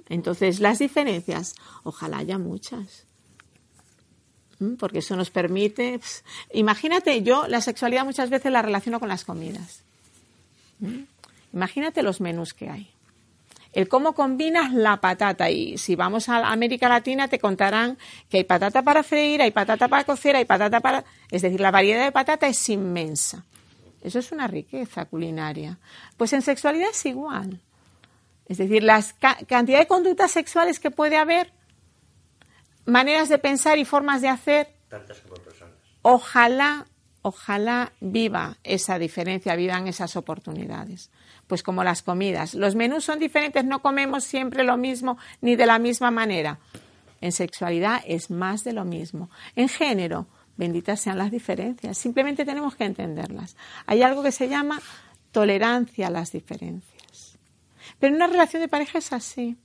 Entonces, 0.10 0.60
las 0.60 0.80
diferencias, 0.80 1.56
ojalá 1.84 2.18
haya 2.18 2.38
muchas 2.38 3.06
porque 4.78 5.00
eso 5.00 5.16
nos 5.16 5.32
permite. 5.32 6.00
Imagínate, 6.54 7.24
yo 7.24 7.48
la 7.48 7.62
sexualidad 7.62 8.06
muchas 8.06 8.30
veces 8.30 8.52
la 8.52 8.62
relaciono 8.62 9.00
con 9.00 9.10
las 9.10 9.26
comidas. 9.26 9.84
Imagínate 11.54 12.04
los 12.04 12.22
menús 12.22 12.54
que 12.54 12.70
hay 12.70 12.92
el 13.74 13.88
cómo 13.88 14.14
combinas 14.14 14.74
la 14.74 14.98
patata. 14.98 15.50
Y 15.50 15.78
si 15.78 15.96
vamos 15.96 16.30
a 16.30 16.52
América 16.52 16.90
Latina 16.90 17.28
te 17.28 17.40
contarán 17.40 17.98
que 18.30 18.38
hay 18.38 18.44
patata 18.44 18.82
para 18.82 19.04
freír, 19.04 19.42
hay 19.42 19.52
patata 19.52 19.88
para 19.88 20.04
cocer, 20.04 20.36
hay 20.36 20.46
patata 20.46 20.80
para... 20.80 21.04
Es 21.30 21.42
decir, 21.42 21.60
la 21.62 21.72
variedad 21.72 22.04
de 22.04 22.12
patata 22.12 22.48
es 22.48 22.70
inmensa. 22.70 23.46
Eso 24.02 24.20
es 24.20 24.32
una 24.32 24.48
riqueza 24.48 25.06
culinaria. 25.06 25.80
Pues 26.18 26.34
en 26.34 26.42
sexualidad 26.42 26.90
es 26.90 27.06
igual. 27.06 27.62
Es 28.48 28.58
decir, 28.58 28.84
la 28.84 29.02
ca 29.20 29.38
cantidad 29.48 29.80
de 29.80 29.88
conductas 29.88 30.32
sexuales 30.32 30.80
que 30.80 30.92
puede 30.92 31.18
haber, 31.18 31.54
maneras 32.86 33.30
de 33.30 33.38
pensar 33.38 33.78
y 33.78 33.86
formas 33.86 34.22
de 34.22 34.28
hacer. 34.28 34.76
Tantas 34.90 35.22
como 35.22 35.36
personas. 35.36 35.76
Ojalá, 36.02 36.88
ojalá 37.22 37.94
viva 38.02 38.58
esa 38.64 39.00
diferencia, 39.00 39.56
vivan 39.56 39.88
esas 39.88 40.18
oportunidades 40.18 41.12
pues 41.52 41.64
como 41.64 41.84
las 41.84 42.02
comidas. 42.02 42.54
Los 42.54 42.76
menús 42.76 43.04
son 43.04 43.20
diferentes, 43.20 43.66
no 43.66 43.82
comemos 43.82 44.24
siempre 44.24 44.64
lo 44.64 44.78
mismo 44.78 45.18
ni 45.42 45.58
de 45.58 45.66
la 45.66 45.80
misma 45.80 46.10
manera. 46.10 46.60
En 47.20 47.34
sexualidad 47.34 48.02
es 48.08 48.32
más 48.32 48.64
de 48.64 48.72
lo 48.72 48.86
mismo. 48.86 49.30
En 49.58 49.68
género, 49.68 50.28
benditas 50.56 51.02
sean 51.02 51.18
las 51.18 51.30
diferencias, 51.30 51.98
simplemente 51.98 52.46
tenemos 52.46 52.78
que 52.78 52.86
entenderlas. 52.86 53.58
Hay 53.86 54.02
algo 54.02 54.24
que 54.24 54.32
se 54.32 54.48
llama 54.48 54.82
tolerancia 55.34 56.08
a 56.08 56.10
las 56.10 56.32
diferencias. 56.32 57.38
Pero 58.00 58.12
en 58.12 58.16
una 58.16 58.28
relación 58.28 58.62
de 58.62 58.70
pareja 58.70 59.00
es 59.00 59.12
así. 59.12 59.58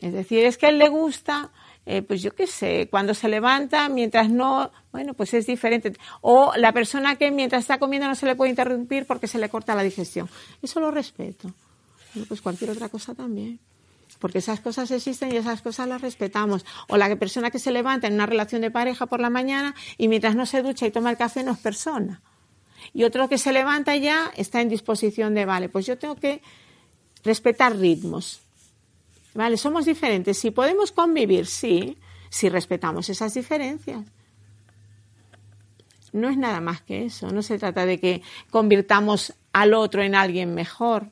Es 0.00 0.12
decir, 0.12 0.44
es 0.44 0.58
que 0.58 0.66
a 0.66 0.70
él 0.70 0.78
le 0.78 0.88
gusta 0.88 1.52
eh, 1.84 2.02
pues 2.02 2.22
yo 2.22 2.34
qué 2.34 2.46
sé, 2.46 2.88
cuando 2.90 3.12
se 3.12 3.28
levanta, 3.28 3.88
mientras 3.88 4.30
no, 4.30 4.70
bueno, 4.92 5.14
pues 5.14 5.34
es 5.34 5.46
diferente. 5.46 5.92
O 6.20 6.52
la 6.56 6.72
persona 6.72 7.16
que 7.16 7.30
mientras 7.30 7.62
está 7.62 7.78
comiendo 7.78 8.06
no 8.06 8.14
se 8.14 8.26
le 8.26 8.36
puede 8.36 8.50
interrumpir 8.50 9.06
porque 9.06 9.26
se 9.26 9.38
le 9.38 9.48
corta 9.48 9.74
la 9.74 9.82
digestión. 9.82 10.28
Eso 10.62 10.80
lo 10.80 10.90
respeto. 10.90 11.52
pues 12.28 12.40
cualquier 12.40 12.70
otra 12.70 12.88
cosa 12.88 13.14
también. 13.14 13.58
Porque 14.20 14.38
esas 14.38 14.60
cosas 14.60 14.90
existen 14.92 15.32
y 15.32 15.36
esas 15.36 15.62
cosas 15.62 15.88
las 15.88 16.00
respetamos. 16.00 16.64
O 16.88 16.96
la 16.96 17.14
persona 17.16 17.50
que 17.50 17.58
se 17.58 17.72
levanta 17.72 18.06
en 18.06 18.14
una 18.14 18.26
relación 18.26 18.62
de 18.62 18.70
pareja 18.70 19.06
por 19.06 19.20
la 19.20 19.30
mañana 19.30 19.74
y 19.98 20.06
mientras 20.06 20.36
no 20.36 20.46
se 20.46 20.62
ducha 20.62 20.86
y 20.86 20.92
toma 20.92 21.10
el 21.10 21.16
café 21.16 21.42
no 21.42 21.52
es 21.52 21.58
persona. 21.58 22.22
Y 22.94 23.02
otro 23.02 23.28
que 23.28 23.38
se 23.38 23.52
levanta 23.52 23.96
ya 23.96 24.30
está 24.36 24.60
en 24.60 24.68
disposición 24.68 25.34
de, 25.34 25.46
vale, 25.46 25.68
pues 25.68 25.86
yo 25.86 25.98
tengo 25.98 26.14
que 26.14 26.42
respetar 27.24 27.76
ritmos. 27.76 28.40
Vale, 29.34 29.56
somos 29.56 29.86
diferentes. 29.86 30.38
Si 30.38 30.50
podemos 30.50 30.92
convivir, 30.92 31.46
sí, 31.46 31.98
si 32.28 32.48
respetamos 32.48 33.08
esas 33.08 33.34
diferencias. 33.34 34.04
No 36.12 36.28
es 36.28 36.36
nada 36.36 36.60
más 36.60 36.82
que 36.82 37.06
eso. 37.06 37.30
No 37.30 37.42
se 37.42 37.58
trata 37.58 37.86
de 37.86 37.98
que 37.98 38.22
convirtamos 38.50 39.34
al 39.52 39.74
otro 39.74 40.02
en 40.02 40.14
alguien 40.14 40.54
mejor. 40.54 41.10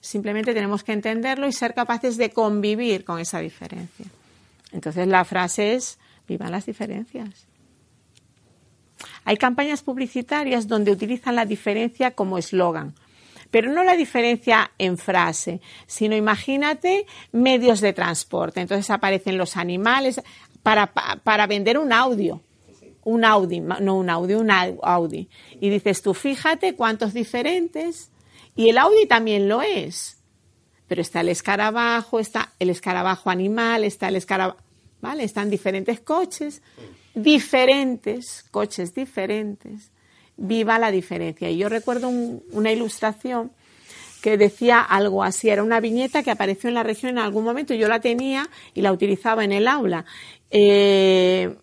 Simplemente 0.00 0.54
tenemos 0.54 0.84
que 0.84 0.92
entenderlo 0.92 1.48
y 1.48 1.52
ser 1.52 1.74
capaces 1.74 2.16
de 2.16 2.30
convivir 2.30 3.04
con 3.04 3.18
esa 3.18 3.40
diferencia. 3.40 4.06
Entonces 4.70 5.08
la 5.08 5.24
frase 5.24 5.74
es, 5.74 5.98
vivan 6.28 6.52
las 6.52 6.66
diferencias. 6.66 7.46
Hay 9.24 9.36
campañas 9.36 9.82
publicitarias 9.82 10.68
donde 10.68 10.92
utilizan 10.92 11.36
la 11.36 11.46
diferencia 11.46 12.10
como 12.10 12.36
eslogan, 12.38 12.94
pero 13.54 13.70
no 13.70 13.84
la 13.84 13.94
diferencia 13.94 14.72
en 14.78 14.98
frase, 14.98 15.60
sino 15.86 16.16
imagínate 16.16 17.06
medios 17.30 17.80
de 17.80 17.92
transporte. 17.92 18.60
Entonces 18.60 18.90
aparecen 18.90 19.38
los 19.38 19.56
animales 19.56 20.20
para, 20.64 20.92
para 20.92 21.46
vender 21.46 21.78
un 21.78 21.92
audio 21.92 22.42
un 23.04 23.24
Audi, 23.24 23.60
no 23.60 23.96
un 23.96 24.10
Audi, 24.10 24.34
un 24.34 24.50
Audi. 24.50 25.28
Y 25.60 25.70
dices 25.70 26.02
tú, 26.02 26.14
fíjate 26.14 26.74
cuántos 26.74 27.14
diferentes. 27.14 28.10
Y 28.56 28.70
el 28.70 28.78
Audi 28.78 29.06
también 29.06 29.48
lo 29.48 29.62
es. 29.62 30.16
Pero 30.88 31.00
está 31.00 31.20
el 31.20 31.28
escarabajo, 31.28 32.18
está 32.18 32.50
el 32.58 32.70
escarabajo 32.70 33.30
animal, 33.30 33.84
está 33.84 34.08
el 34.08 34.16
escarabajo, 34.16 34.58
¿vale? 35.00 35.22
Están 35.22 35.48
diferentes 35.48 36.00
coches, 36.00 36.60
diferentes, 37.14 38.44
coches 38.50 38.92
diferentes. 38.94 39.92
Viva 40.36 40.78
la 40.78 40.90
diferencia. 40.90 41.50
Y 41.50 41.58
yo 41.58 41.68
recuerdo 41.68 42.08
una 42.08 42.72
ilustración 42.72 43.52
que 44.20 44.38
decía 44.38 44.80
algo 44.80 45.22
así, 45.22 45.50
era 45.50 45.62
una 45.62 45.80
viñeta 45.80 46.22
que 46.22 46.30
apareció 46.30 46.68
en 46.68 46.74
la 46.74 46.82
región 46.82 47.10
en 47.10 47.18
algún 47.18 47.44
momento, 47.44 47.74
yo 47.74 47.88
la 47.88 48.00
tenía 48.00 48.48
y 48.72 48.80
la 48.80 48.90
utilizaba 48.90 49.44
en 49.44 49.52
el 49.52 49.68
aula. 49.68 50.06
Eh, 50.50 51.54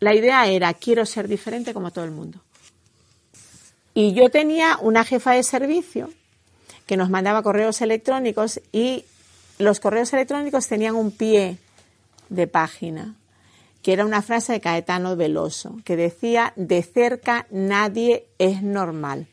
la 0.00 0.14
idea 0.14 0.46
era, 0.46 0.74
quiero 0.74 1.06
ser 1.06 1.28
diferente 1.28 1.72
como 1.72 1.92
todo 1.92 2.04
el 2.04 2.10
mundo. 2.10 2.40
Y 3.94 4.12
yo 4.12 4.28
tenía 4.28 4.78
una 4.82 5.04
jefa 5.04 5.32
de 5.32 5.42
servicio 5.42 6.10
que 6.86 6.96
nos 6.96 7.08
mandaba 7.08 7.42
correos 7.42 7.80
electrónicos 7.80 8.60
y 8.72 9.04
los 9.58 9.80
correos 9.80 10.12
electrónicos 10.12 10.66
tenían 10.68 10.94
un 10.94 11.10
pie 11.10 11.58
de 12.28 12.46
página, 12.46 13.14
que 13.82 13.92
era 13.92 14.04
una 14.04 14.22
frase 14.22 14.52
de 14.52 14.60
Caetano 14.60 15.16
Veloso, 15.16 15.76
que 15.84 15.96
decía, 15.96 16.52
de 16.56 16.82
cerca 16.82 17.46
nadie 17.50 18.26
es 18.38 18.62
normal. 18.62 19.26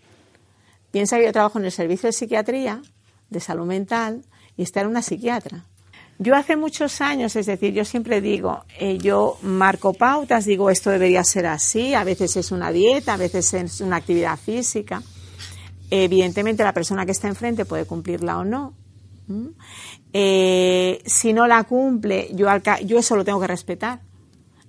Piensa 0.92 1.18
que 1.18 1.26
yo 1.26 1.34
trabajo 1.34 1.60
en 1.60 1.66
el 1.66 1.72
servicio 1.72 2.08
de 2.08 2.14
psiquiatría, 2.14 2.82
de 3.30 3.40
salud 3.40 3.66
mental, 3.66 4.24
y 4.56 4.64
está 4.64 4.82
en 4.82 4.88
una 4.88 5.02
psiquiatra. 5.02 5.66
Yo 6.20 6.36
hace 6.36 6.56
muchos 6.56 7.00
años, 7.02 7.36
es 7.36 7.46
decir, 7.46 7.74
yo 7.74 7.86
siempre 7.86 8.22
digo, 8.22 8.64
eh, 8.80 8.98
yo 8.98 9.38
marco 9.44 9.94
pautas, 9.94 10.46
digo 10.46 10.72
esto 10.72 10.90
debería 10.90 11.24
ser 11.24 11.46
así, 11.46 11.94
a 11.94 12.04
veces 12.04 12.36
es 12.38 12.52
una 12.52 12.72
dieta, 12.72 13.14
a 13.14 13.18
veces 13.18 13.54
es 13.54 13.82
una 13.82 13.98
actividad 13.98 14.38
física. 14.38 15.04
Evidentemente 15.92 16.64
la 16.64 16.74
persona 16.74 17.06
que 17.06 17.12
está 17.12 17.28
enfrente 17.28 17.66
puede 17.66 17.86
cumplirla 17.86 18.40
o 18.40 18.44
no. 18.44 18.74
Eh, 20.12 21.04
si 21.06 21.34
no 21.34 21.46
la 21.46 21.64
cumple, 21.66 22.30
yo, 22.34 22.48
yo 22.86 22.98
eso 22.98 23.16
lo 23.16 23.24
tengo 23.24 23.40
que 23.40 23.48
respetar. 23.48 24.00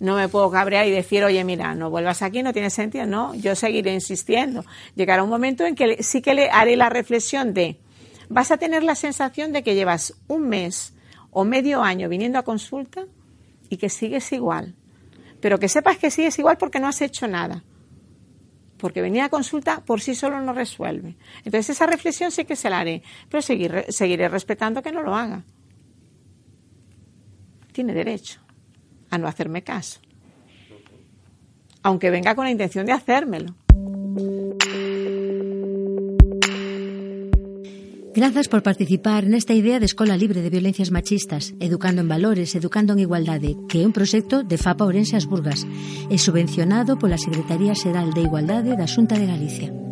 No 0.00 0.14
me 0.14 0.28
puedo 0.28 0.50
cabrear 0.50 0.86
y 0.86 0.90
decir, 0.90 1.24
oye, 1.24 1.42
mira, 1.42 1.74
no 1.74 1.90
vuelvas 1.90 2.22
aquí, 2.22 2.42
no 2.42 2.52
tiene 2.52 2.70
sentido. 2.70 3.06
No, 3.06 3.34
yo 3.34 3.56
seguiré 3.56 3.92
insistiendo. 3.92 4.64
Llegará 4.94 5.24
un 5.24 5.30
momento 5.30 5.64
en 5.64 5.74
que 5.74 6.02
sí 6.02 6.22
que 6.22 6.34
le 6.34 6.50
haré 6.50 6.76
la 6.76 6.88
reflexión 6.88 7.52
de, 7.52 7.80
vas 8.28 8.50
a 8.52 8.58
tener 8.58 8.84
la 8.84 8.94
sensación 8.94 9.52
de 9.52 9.62
que 9.62 9.74
llevas 9.74 10.14
un 10.28 10.48
mes 10.48 10.94
o 11.30 11.44
medio 11.44 11.82
año 11.82 12.08
viniendo 12.08 12.38
a 12.38 12.44
consulta 12.44 13.06
y 13.68 13.76
que 13.76 13.88
sigues 13.88 14.30
igual. 14.32 14.74
Pero 15.40 15.58
que 15.58 15.68
sepas 15.68 15.98
que 15.98 16.10
sigues 16.10 16.38
igual 16.38 16.58
porque 16.58 16.78
no 16.78 16.86
has 16.86 17.00
hecho 17.02 17.26
nada. 17.26 17.64
Porque 18.76 19.02
venir 19.02 19.22
a 19.22 19.28
consulta 19.28 19.80
por 19.84 20.00
sí 20.00 20.14
solo 20.14 20.40
no 20.40 20.52
resuelve. 20.52 21.16
Entonces 21.38 21.70
esa 21.70 21.86
reflexión 21.86 22.30
sí 22.30 22.44
que 22.44 22.54
se 22.54 22.70
la 22.70 22.78
haré, 22.78 23.02
pero 23.28 23.42
seguiré 23.42 24.28
respetando 24.28 24.80
que 24.80 24.92
no 24.92 25.02
lo 25.02 25.16
haga. 25.16 25.42
Tiene 27.72 27.94
derecho 27.94 28.40
a 29.10 29.18
no 29.18 29.28
hacerme 29.28 29.62
caso. 29.62 30.00
Aunque 31.82 32.10
venga 32.10 32.34
con 32.34 32.44
la 32.44 32.50
intención 32.50 32.86
de 32.86 32.92
hacérmelo. 32.92 33.54
Grazas 38.18 38.48
por 38.48 38.64
participar 38.64 39.30
nesta 39.30 39.54
idea 39.54 39.78
de 39.78 39.86
Escola 39.86 40.18
Libre 40.18 40.42
de 40.42 40.50
Violencias 40.50 40.90
Machistas, 40.90 41.54
Educando 41.60 42.02
en 42.02 42.08
Valores, 42.08 42.56
Educando 42.58 42.92
en 42.94 42.98
Igualdade, 42.98 43.54
que 43.70 43.78
é 43.82 43.86
un 43.86 43.94
proxecto 43.94 44.42
de 44.42 44.58
FAPA 44.58 44.90
Orense 44.90 45.14
As 45.14 45.30
Burgas 45.30 45.62
e 46.10 46.18
subvencionado 46.18 46.98
pola 46.98 47.14
Secretaría 47.14 47.78
Xeral 47.78 48.10
de 48.10 48.26
Igualdade 48.26 48.74
da 48.74 48.90
Xunta 48.90 49.14
de 49.14 49.30
Galicia. 49.30 49.87